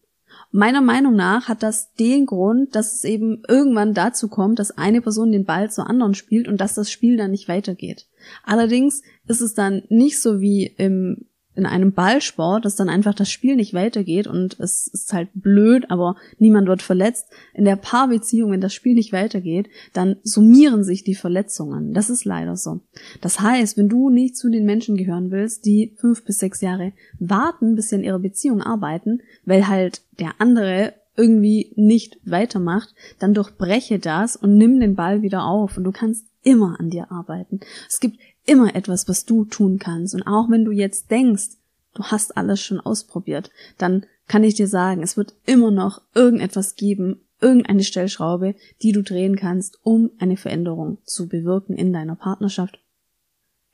Meiner 0.51 0.81
Meinung 0.81 1.15
nach 1.15 1.47
hat 1.47 1.61
das 1.63 1.93
den 1.93 2.25
Grund, 2.25 2.75
dass 2.75 2.93
es 2.93 3.03
eben 3.03 3.43
irgendwann 3.47 3.93
dazu 3.93 4.27
kommt, 4.27 4.59
dass 4.59 4.77
eine 4.77 5.01
Person 5.01 5.31
den 5.31 5.45
Ball 5.45 5.69
zur 5.69 5.89
anderen 5.89 6.13
spielt 6.13 6.47
und 6.47 6.61
dass 6.61 6.75
das 6.75 6.91
Spiel 6.91 7.17
dann 7.17 7.31
nicht 7.31 7.47
weitergeht. 7.47 8.07
Allerdings 8.43 9.01
ist 9.27 9.41
es 9.41 9.53
dann 9.53 9.83
nicht 9.89 10.21
so 10.21 10.39
wie 10.39 10.67
im 10.77 11.25
in 11.57 11.65
einem 11.65 11.91
Ballsport, 11.91 12.63
dass 12.63 12.75
dann 12.75 12.87
einfach 12.87 13.15
das 13.15 13.31
Spiel 13.31 13.55
nicht 13.55 13.73
weitergeht 13.73 14.27
und 14.27 14.59
es 14.59 14.87
ist 14.87 15.11
halt 15.11 15.29
blöd, 15.33 15.89
aber 15.89 16.15
niemand 16.37 16.67
wird 16.67 16.83
verletzt. 16.83 17.27
In 17.53 17.65
der 17.65 17.75
Paarbeziehung, 17.75 18.51
wenn 18.51 18.61
das 18.61 18.73
Spiel 18.73 18.93
nicht 18.93 19.11
weitergeht, 19.11 19.67
dann 19.93 20.17
summieren 20.23 20.83
sich 20.83 21.03
die 21.03 21.15
Verletzungen. 21.15 21.93
Das 21.93 22.09
ist 22.11 22.25
leider 22.25 22.55
so. 22.55 22.81
Das 23.21 23.39
heißt, 23.39 23.75
wenn 23.75 23.89
du 23.89 24.09
nicht 24.09 24.37
zu 24.37 24.49
den 24.49 24.65
Menschen 24.65 24.95
gehören 24.97 25.31
willst, 25.31 25.65
die 25.65 25.95
fünf 25.97 26.23
bis 26.23 26.37
sechs 26.37 26.61
Jahre 26.61 26.93
warten, 27.19 27.75
bis 27.75 27.89
sie 27.89 27.95
in 27.95 28.03
ihrer 28.03 28.19
Beziehung 28.19 28.61
arbeiten, 28.61 29.21
weil 29.45 29.67
halt 29.67 30.03
der 30.19 30.35
andere 30.37 30.93
irgendwie 31.15 31.73
nicht 31.75 32.19
weitermacht, 32.23 32.93
dann 33.17 33.33
durchbreche 33.33 33.97
das 33.97 34.35
und 34.35 34.55
nimm 34.57 34.79
den 34.79 34.95
Ball 34.95 35.23
wieder 35.23 35.43
auf 35.43 35.75
und 35.75 35.83
du 35.83 35.91
kannst 35.91 36.27
immer 36.43 36.79
an 36.79 36.91
dir 36.91 37.11
arbeiten. 37.11 37.59
Es 37.89 37.99
gibt 37.99 38.19
immer 38.47 38.75
etwas, 38.75 39.07
was 39.07 39.25
du 39.25 39.45
tun 39.45 39.77
kannst. 39.77 40.15
Und 40.15 40.23
auch 40.23 40.49
wenn 40.49 40.65
du 40.65 40.71
jetzt 40.71 41.11
denkst, 41.11 41.57
du 41.93 42.03
hast 42.03 42.35
alles 42.37 42.61
schon 42.61 42.79
ausprobiert, 42.79 43.51
dann 43.77 44.05
kann 44.27 44.43
ich 44.43 44.55
dir 44.55 44.67
sagen, 44.67 45.03
es 45.03 45.17
wird 45.17 45.35
immer 45.45 45.71
noch 45.71 46.01
irgendetwas 46.15 46.75
geben, 46.75 47.21
irgendeine 47.39 47.83
Stellschraube, 47.83 48.55
die 48.81 48.91
du 48.91 49.03
drehen 49.03 49.35
kannst, 49.35 49.79
um 49.83 50.11
eine 50.17 50.37
Veränderung 50.37 50.97
zu 51.03 51.27
bewirken 51.27 51.75
in 51.75 51.93
deiner 51.93 52.15
Partnerschaft 52.15 52.79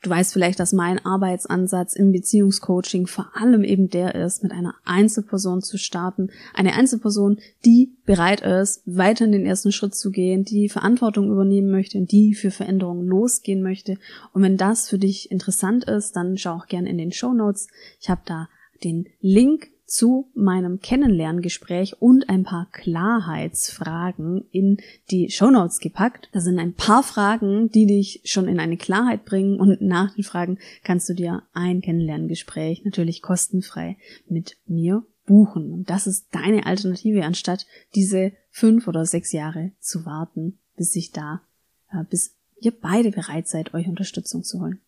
Du 0.04 0.10
weißt 0.10 0.34
vielleicht, 0.34 0.60
dass 0.60 0.74
mein 0.74 1.02
Arbeitsansatz 1.02 1.96
im 1.96 2.12
Beziehungscoaching 2.12 3.06
vor 3.06 3.30
allem 3.32 3.64
eben 3.64 3.88
der 3.88 4.14
ist, 4.14 4.42
mit 4.42 4.52
einer 4.52 4.74
Einzelperson 4.84 5.62
zu 5.62 5.78
starten. 5.78 6.28
Eine 6.52 6.74
Einzelperson, 6.74 7.38
die 7.64 7.96
bereit 8.04 8.42
ist, 8.42 8.82
weiter 8.84 9.24
in 9.24 9.32
den 9.32 9.46
ersten 9.46 9.72
Schritt 9.72 9.94
zu 9.94 10.10
gehen, 10.10 10.44
die 10.44 10.68
Verantwortung 10.68 11.30
übernehmen 11.30 11.70
möchte 11.70 11.96
und 11.96 12.12
die 12.12 12.34
für 12.34 12.50
Veränderungen 12.50 13.06
losgehen 13.06 13.62
möchte. 13.62 13.96
Und 14.34 14.42
wenn 14.42 14.58
das 14.58 14.90
für 14.90 14.98
dich 14.98 15.30
interessant 15.30 15.84
ist, 15.84 16.14
dann 16.16 16.36
schau 16.36 16.56
auch 16.56 16.66
gerne 16.66 16.90
in 16.90 16.98
den 16.98 17.10
Show 17.10 17.32
Notes. 17.32 17.68
Ich 17.98 18.10
habe 18.10 18.20
da 18.26 18.50
den 18.84 19.08
Link 19.22 19.70
zu 19.86 20.30
meinem 20.34 20.80
Kennenlerngespräch 20.80 22.00
und 22.00 22.28
ein 22.28 22.42
paar 22.42 22.68
Klarheitsfragen 22.72 24.44
in 24.50 24.78
die 25.10 25.30
Shownotes 25.30 25.78
gepackt. 25.78 26.30
Da 26.32 26.40
sind 26.40 26.58
ein 26.58 26.74
paar 26.74 27.02
Fragen, 27.02 27.70
die 27.70 27.86
dich 27.86 28.20
schon 28.24 28.48
in 28.48 28.60
eine 28.60 28.76
Klarheit 28.76 29.24
bringen 29.24 29.60
und 29.60 29.82
nach 29.82 30.14
den 30.14 30.24
Fragen 30.24 30.58
kannst 30.82 31.08
du 31.08 31.14
dir 31.14 31.42
ein 31.52 31.80
Kennenlerngespräch 31.82 32.84
natürlich 32.84 33.22
kostenfrei 33.22 33.96
mit 34.26 34.56
mir 34.66 35.04
buchen. 35.26 35.72
Und 35.72 35.90
das 35.90 36.06
ist 36.06 36.28
deine 36.30 36.66
Alternative, 36.66 37.24
anstatt 37.24 37.66
diese 37.94 38.32
fünf 38.50 38.88
oder 38.88 39.04
sechs 39.04 39.32
Jahre 39.32 39.72
zu 39.80 40.06
warten, 40.06 40.58
bis 40.76 40.92
sich 40.92 41.12
da, 41.12 41.42
äh, 41.90 42.04
bis 42.08 42.36
ihr 42.60 42.72
beide 42.72 43.10
bereit 43.10 43.48
seid, 43.48 43.74
euch 43.74 43.86
Unterstützung 43.86 44.42
zu 44.44 44.60
holen. 44.60 44.80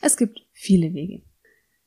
Es 0.00 0.16
gibt 0.16 0.40
viele 0.52 0.92
Wege. 0.94 1.22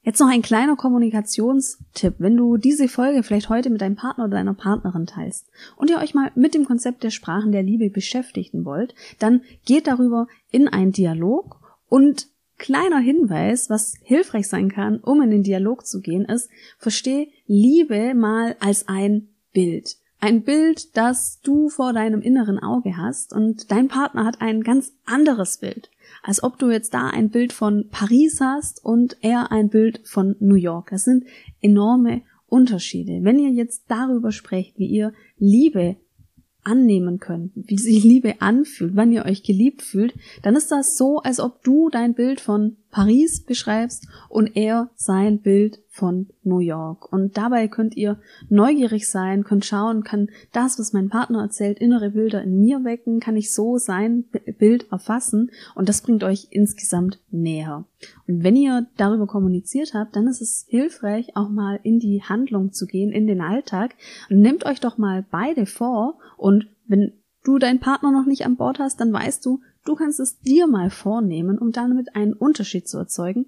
Jetzt 0.03 0.19
noch 0.19 0.29
ein 0.29 0.41
kleiner 0.41 0.75
Kommunikationstipp. 0.75 2.15
Wenn 2.17 2.35
du 2.35 2.57
diese 2.57 2.87
Folge 2.87 3.21
vielleicht 3.21 3.49
heute 3.49 3.69
mit 3.69 3.81
deinem 3.81 3.95
Partner 3.95 4.23
oder 4.25 4.37
deiner 4.37 4.55
Partnerin 4.55 5.05
teilst 5.05 5.47
und 5.77 5.91
ihr 5.91 5.99
euch 5.99 6.15
mal 6.15 6.31
mit 6.33 6.55
dem 6.55 6.65
Konzept 6.65 7.03
der 7.03 7.11
Sprachen 7.11 7.51
der 7.51 7.61
Liebe 7.61 7.91
beschäftigen 7.91 8.65
wollt, 8.65 8.95
dann 9.19 9.41
geht 9.65 9.85
darüber 9.85 10.27
in 10.49 10.67
einen 10.67 10.91
Dialog 10.91 11.59
und 11.87 12.29
kleiner 12.57 12.99
Hinweis, 12.99 13.69
was 13.69 13.93
hilfreich 14.01 14.47
sein 14.47 14.71
kann, 14.71 14.99
um 14.99 15.21
in 15.21 15.29
den 15.29 15.43
Dialog 15.43 15.85
zu 15.85 16.01
gehen, 16.01 16.25
ist, 16.25 16.49
versteh 16.79 17.31
Liebe 17.45 18.15
mal 18.15 18.55
als 18.59 18.87
ein 18.87 19.29
Bild. 19.53 19.97
Ein 20.19 20.43
Bild, 20.43 20.95
das 20.97 21.41
du 21.41 21.69
vor 21.69 21.93
deinem 21.93 22.21
inneren 22.21 22.59
Auge 22.59 22.97
hast 22.97 23.33
und 23.33 23.71
dein 23.71 23.87
Partner 23.87 24.25
hat 24.25 24.41
ein 24.41 24.61
ganz 24.61 24.93
anderes 25.05 25.57
Bild 25.57 25.89
als 26.23 26.43
ob 26.43 26.57
du 26.57 26.69
jetzt 26.69 26.93
da 26.93 27.07
ein 27.07 27.29
Bild 27.29 27.53
von 27.53 27.87
Paris 27.89 28.39
hast 28.41 28.83
und 28.83 29.17
er 29.21 29.51
ein 29.51 29.69
Bild 29.69 30.01
von 30.03 30.35
New 30.39 30.55
York. 30.55 30.89
Das 30.91 31.03
sind 31.03 31.25
enorme 31.61 32.21
Unterschiede. 32.47 33.19
Wenn 33.23 33.39
ihr 33.39 33.49
jetzt 33.49 33.85
darüber 33.87 34.31
sprecht, 34.31 34.77
wie 34.77 34.87
ihr 34.87 35.13
Liebe 35.37 35.95
annehmen 36.63 37.19
könnt, 37.19 37.53
wie 37.55 37.77
sich 37.77 38.03
Liebe 38.03 38.41
anfühlt, 38.41 38.95
wann 38.95 39.11
ihr 39.11 39.25
euch 39.25 39.43
geliebt 39.43 39.81
fühlt, 39.81 40.13
dann 40.43 40.55
ist 40.55 40.71
das 40.71 40.97
so, 40.97 41.19
als 41.19 41.39
ob 41.39 41.63
du 41.63 41.89
dein 41.89 42.13
Bild 42.13 42.39
von 42.39 42.77
Paris 42.91 43.43
beschreibst 43.43 44.07
und 44.29 44.55
er 44.55 44.89
sein 44.95 45.39
Bild 45.39 45.81
von 45.89 46.27
New 46.43 46.59
York. 46.59 47.11
Und 47.11 47.37
dabei 47.37 47.67
könnt 47.67 47.97
ihr 47.97 48.19
neugierig 48.49 49.09
sein, 49.09 49.43
könnt 49.43 49.65
schauen, 49.65 50.03
kann 50.03 50.29
das, 50.51 50.77
was 50.77 50.93
mein 50.93 51.09
Partner 51.09 51.41
erzählt, 51.41 51.79
innere 51.79 52.11
Bilder 52.11 52.41
in 52.43 52.59
mir 52.59 52.83
wecken, 52.83 53.19
kann 53.19 53.35
ich 53.35 53.53
so 53.53 53.77
sein 53.77 54.25
Bild 54.57 54.91
erfassen 54.91 55.51
und 55.75 55.89
das 55.89 56.01
bringt 56.01 56.23
euch 56.23 56.47
insgesamt 56.51 57.19
näher. 57.29 57.85
Und 58.27 58.43
wenn 58.43 58.55
ihr 58.55 58.87
darüber 58.97 59.27
kommuniziert 59.27 59.93
habt, 59.93 60.15
dann 60.15 60.27
ist 60.27 60.41
es 60.41 60.65
hilfreich, 60.69 61.35
auch 61.35 61.49
mal 61.49 61.79
in 61.83 61.99
die 61.99 62.23
Handlung 62.23 62.71
zu 62.71 62.85
gehen, 62.85 63.11
in 63.11 63.27
den 63.27 63.41
Alltag. 63.41 63.95
Und 64.29 64.39
nehmt 64.39 64.65
euch 64.65 64.79
doch 64.79 64.97
mal 64.97 65.25
beide 65.29 65.65
vor 65.65 66.19
und 66.37 66.67
wenn 66.87 67.13
du 67.43 67.57
deinen 67.57 67.79
Partner 67.79 68.11
noch 68.11 68.25
nicht 68.25 68.45
an 68.45 68.55
Bord 68.55 68.79
hast, 68.79 68.99
dann 68.99 69.11
weißt 69.11 69.45
du, 69.45 69.61
du 69.85 69.95
kannst 69.95 70.19
es 70.19 70.39
dir 70.39 70.67
mal 70.67 70.89
vornehmen, 70.89 71.57
um 71.57 71.71
damit 71.71 72.15
einen 72.15 72.33
Unterschied 72.33 72.87
zu 72.87 72.97
erzeugen, 72.97 73.47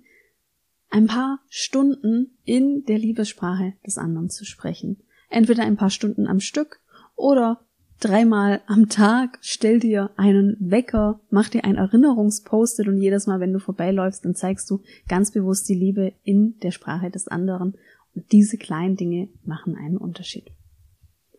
ein 0.89 1.07
paar 1.07 1.39
Stunden 1.49 2.37
in 2.43 2.83
der 2.85 2.99
Liebessprache 2.99 3.73
des 3.85 3.97
anderen 3.97 4.29
zu 4.29 4.45
sprechen. 4.45 5.01
Entweder 5.29 5.63
ein 5.63 5.77
paar 5.77 5.89
Stunden 5.89 6.27
am 6.27 6.39
Stück 6.39 6.79
oder 7.15 7.65
dreimal 7.99 8.61
am 8.67 8.89
Tag. 8.89 9.39
Stell 9.41 9.79
dir 9.79 10.11
einen 10.17 10.57
Wecker, 10.59 11.21
mach 11.29 11.49
dir 11.49 11.63
ein 11.63 11.77
Erinnerungspostet 11.77 12.87
und 12.87 12.97
jedes 12.97 13.27
Mal, 13.27 13.39
wenn 13.39 13.53
du 13.53 13.59
vorbeiläufst, 13.59 14.25
dann 14.25 14.35
zeigst 14.35 14.69
du 14.69 14.81
ganz 15.07 15.31
bewusst 15.31 15.67
die 15.69 15.75
Liebe 15.75 16.13
in 16.23 16.59
der 16.59 16.71
Sprache 16.71 17.09
des 17.09 17.27
anderen. 17.27 17.75
Und 18.13 18.31
diese 18.31 18.57
kleinen 18.57 18.95
Dinge 18.95 19.29
machen 19.43 19.75
einen 19.75 19.97
Unterschied. 19.97 20.51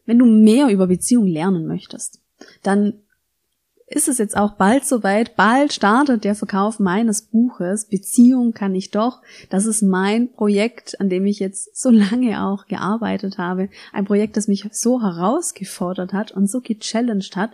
Wenn 0.07 0.19
du 0.19 0.27
mehr 0.27 0.69
über 0.69 0.87
Beziehungen 0.87 1.29
lernen 1.29 1.67
möchtest, 1.67 2.21
dann 2.63 3.04
ist 3.87 4.09
es 4.09 4.19
jetzt 4.19 4.37
auch 4.37 4.55
bald 4.55 4.85
soweit. 4.85 5.37
Bald 5.37 5.73
startet 5.73 6.25
der 6.25 6.35
Verkauf 6.35 6.81
meines 6.81 7.23
Buches. 7.23 7.87
Beziehung 7.87 8.53
kann 8.53 8.75
ich 8.75 8.91
doch. 8.91 9.21
Das 9.51 9.67
ist 9.67 9.83
mein 9.83 10.33
Projekt, 10.33 11.01
an 11.01 11.09
dem 11.09 11.27
ich 11.27 11.39
jetzt 11.39 11.77
so 11.77 11.91
lange 11.91 12.45
auch 12.45 12.67
gearbeitet 12.67 13.39
habe. 13.39 13.69
Ein 13.93 14.07
Projekt, 14.07 14.37
das 14.37 14.49
mich 14.49 14.67
so 14.73 15.03
herausgefordert 15.03 16.13
hat 16.13 16.33
und 16.33 16.49
so 16.49 16.61
gechallenged 16.61 17.37
hat. 17.37 17.51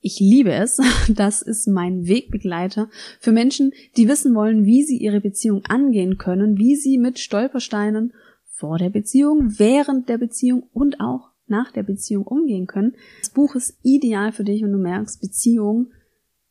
Ich 0.00 0.20
liebe 0.20 0.52
es. 0.52 0.78
Das 1.08 1.42
ist 1.42 1.68
mein 1.68 2.06
Wegbegleiter 2.06 2.88
für 3.20 3.32
Menschen, 3.32 3.72
die 3.96 4.08
wissen 4.08 4.34
wollen, 4.34 4.64
wie 4.64 4.84
sie 4.84 4.96
ihre 4.96 5.20
Beziehung 5.20 5.64
angehen 5.66 6.18
können, 6.18 6.58
wie 6.58 6.76
sie 6.76 6.98
mit 6.98 7.18
Stolpersteinen 7.18 8.12
vor 8.44 8.78
der 8.78 8.90
Beziehung, 8.90 9.58
während 9.58 10.08
der 10.08 10.18
Beziehung 10.18 10.64
und 10.72 11.00
auch 11.00 11.27
nach 11.50 11.72
der 11.72 11.82
Beziehung 11.82 12.26
umgehen 12.26 12.66
können. 12.66 12.94
Das 13.20 13.30
Buch 13.30 13.54
ist 13.54 13.78
ideal 13.82 14.32
für 14.32 14.44
dich 14.44 14.64
und 14.64 14.72
du 14.72 14.78
merkst, 14.78 15.20
Beziehung 15.20 15.92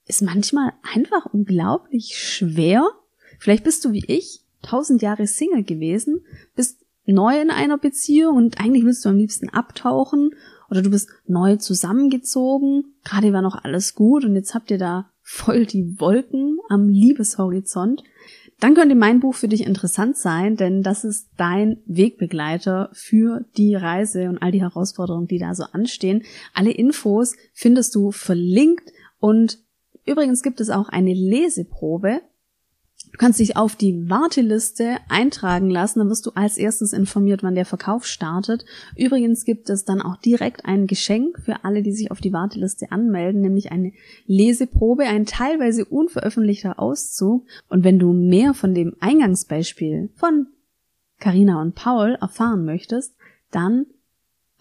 ist 0.06 0.22
manchmal 0.22 0.74
einfach 0.94 1.26
unglaublich 1.26 2.18
schwer. 2.18 2.86
Vielleicht 3.40 3.64
bist 3.64 3.84
du 3.86 3.92
wie 3.92 4.06
ich 4.08 4.42
tausend 4.62 5.02
Jahre 5.02 5.28
Single 5.28 5.64
gewesen, 5.64 6.22
bist 6.56 6.86
neu 7.06 7.40
in 7.40 7.52
einer 7.52 7.78
Beziehung 7.78 8.36
und 8.36 8.60
eigentlich 8.60 8.84
willst 8.84 9.06
du 9.06 9.10
am 9.10 9.18
liebsten 9.18 9.50
abtauchen 9.50 10.32
oder 10.70 10.82
du 10.82 10.90
bist 10.90 11.10
neu 11.26 11.56
zusammengezogen, 11.56 12.96
gerade 13.04 13.32
war 13.32 13.42
noch 13.42 13.64
alles 13.64 13.96
gut 13.96 14.26
und 14.26 14.36
jetzt 14.36 14.54
habt 14.54 14.72
ihr 14.72 14.78
da 14.78 15.10
voll 15.22 15.66
die 15.66 16.00
Wolken 16.00 16.60
am 16.70 16.90
Liebeshorizont 16.90 18.04
dann 18.60 18.74
könnte 18.74 18.96
mein 18.96 19.20
Buch 19.20 19.36
für 19.36 19.48
dich 19.48 19.66
interessant 19.66 20.18
sein, 20.18 20.56
denn 20.56 20.82
das 20.82 21.04
ist 21.04 21.30
dein 21.38 21.78
Wegbegleiter 21.86 22.90
für 22.92 23.46
die 23.56 23.76
Reise 23.76 24.30
und 24.30 24.40
all 24.40 24.52
die 24.52 24.62
Herausforderungen, 24.62 25.28
die 25.28 25.38
da 25.38 25.54
so 25.54 25.64
anstehen. 25.64 26.24
Alle 26.54 26.72
Infos 26.72 27.36
findest 27.54 27.94
du 27.94 28.12
verlinkt 28.12 28.92
und 29.20 29.60
übrigens 30.06 30.42
gibt 30.42 30.60
es 30.60 30.72
auch 30.72 30.90
eine 30.90 31.14
Leseprobe 31.14 32.22
Du 33.12 33.18
kannst 33.18 33.40
dich 33.40 33.58
auf 33.58 33.76
die 33.76 34.10
Warteliste 34.10 34.98
eintragen 35.10 35.70
lassen, 35.70 36.00
dann 36.00 36.10
wirst 36.10 36.26
du 36.26 36.32
als 36.36 36.58
erstes 36.58 36.94
informiert, 36.94 37.42
wann 37.44 37.56
der 37.56 37.66
Verkauf 37.66 38.06
startet. 38.06 38.66
Übrigens 38.96 39.44
gibt 39.44 39.70
es 39.70 39.86
dann 39.86 40.02
auch 40.02 40.18
direkt 40.18 40.66
ein 40.66 40.88
Geschenk 40.88 41.40
für 41.40 41.64
alle, 41.64 41.82
die 41.82 41.94
sich 41.94 42.12
auf 42.12 42.22
die 42.22 42.34
Warteliste 42.34 42.92
anmelden, 42.92 43.42
nämlich 43.42 43.72
eine 43.72 43.92
Leseprobe, 44.26 45.04
ein 45.04 45.26
teilweise 45.26 45.86
unveröffentlichter 45.86 46.80
Auszug. 46.80 47.46
Und 47.70 47.84
wenn 47.84 48.00
du 48.00 48.14
mehr 48.14 48.54
von 48.54 48.76
dem 48.76 48.96
Eingangsbeispiel 49.00 50.10
von 50.16 50.48
Carina 51.20 51.62
und 51.62 51.76
Paul 51.76 52.18
erfahren 52.22 52.66
möchtest, 52.66 53.16
dann 53.52 53.88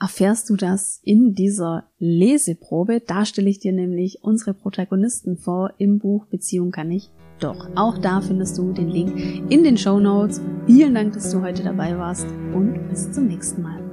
erfährst 0.01 0.51
du 0.51 0.57
das 0.57 1.01
in 1.03 1.35
dieser 1.35 1.85
Leseprobe. 1.99 3.03
Da 3.07 3.25
stelle 3.25 3.51
ich 3.51 3.59
dir 3.59 3.73
nämlich 3.73 4.19
unsere 4.23 4.55
Protagonisten 4.55 5.37
vor 5.37 5.73
im 5.79 5.99
Buch 5.99 6.27
Beziehung 6.27 6.71
kann 6.71 6.91
ich 6.91 7.11
doch. 7.41 7.69
Auch 7.75 7.99
da 7.99 8.21
findest 8.21 8.57
du 8.59 8.73
den 8.73 8.89
Link 8.89 9.51
in 9.51 9.63
den 9.63 9.77
Show 9.77 10.01
Notes. 10.01 10.41
Vielen 10.67 10.95
Dank, 10.95 11.13
dass 11.13 11.31
du 11.31 11.43
heute 11.43 11.63
dabei 11.63 11.97
warst 11.99 12.27
und 12.55 12.89
bis 12.89 13.13
zum 13.13 13.27
nächsten 13.27 13.63
Mal. 13.63 13.86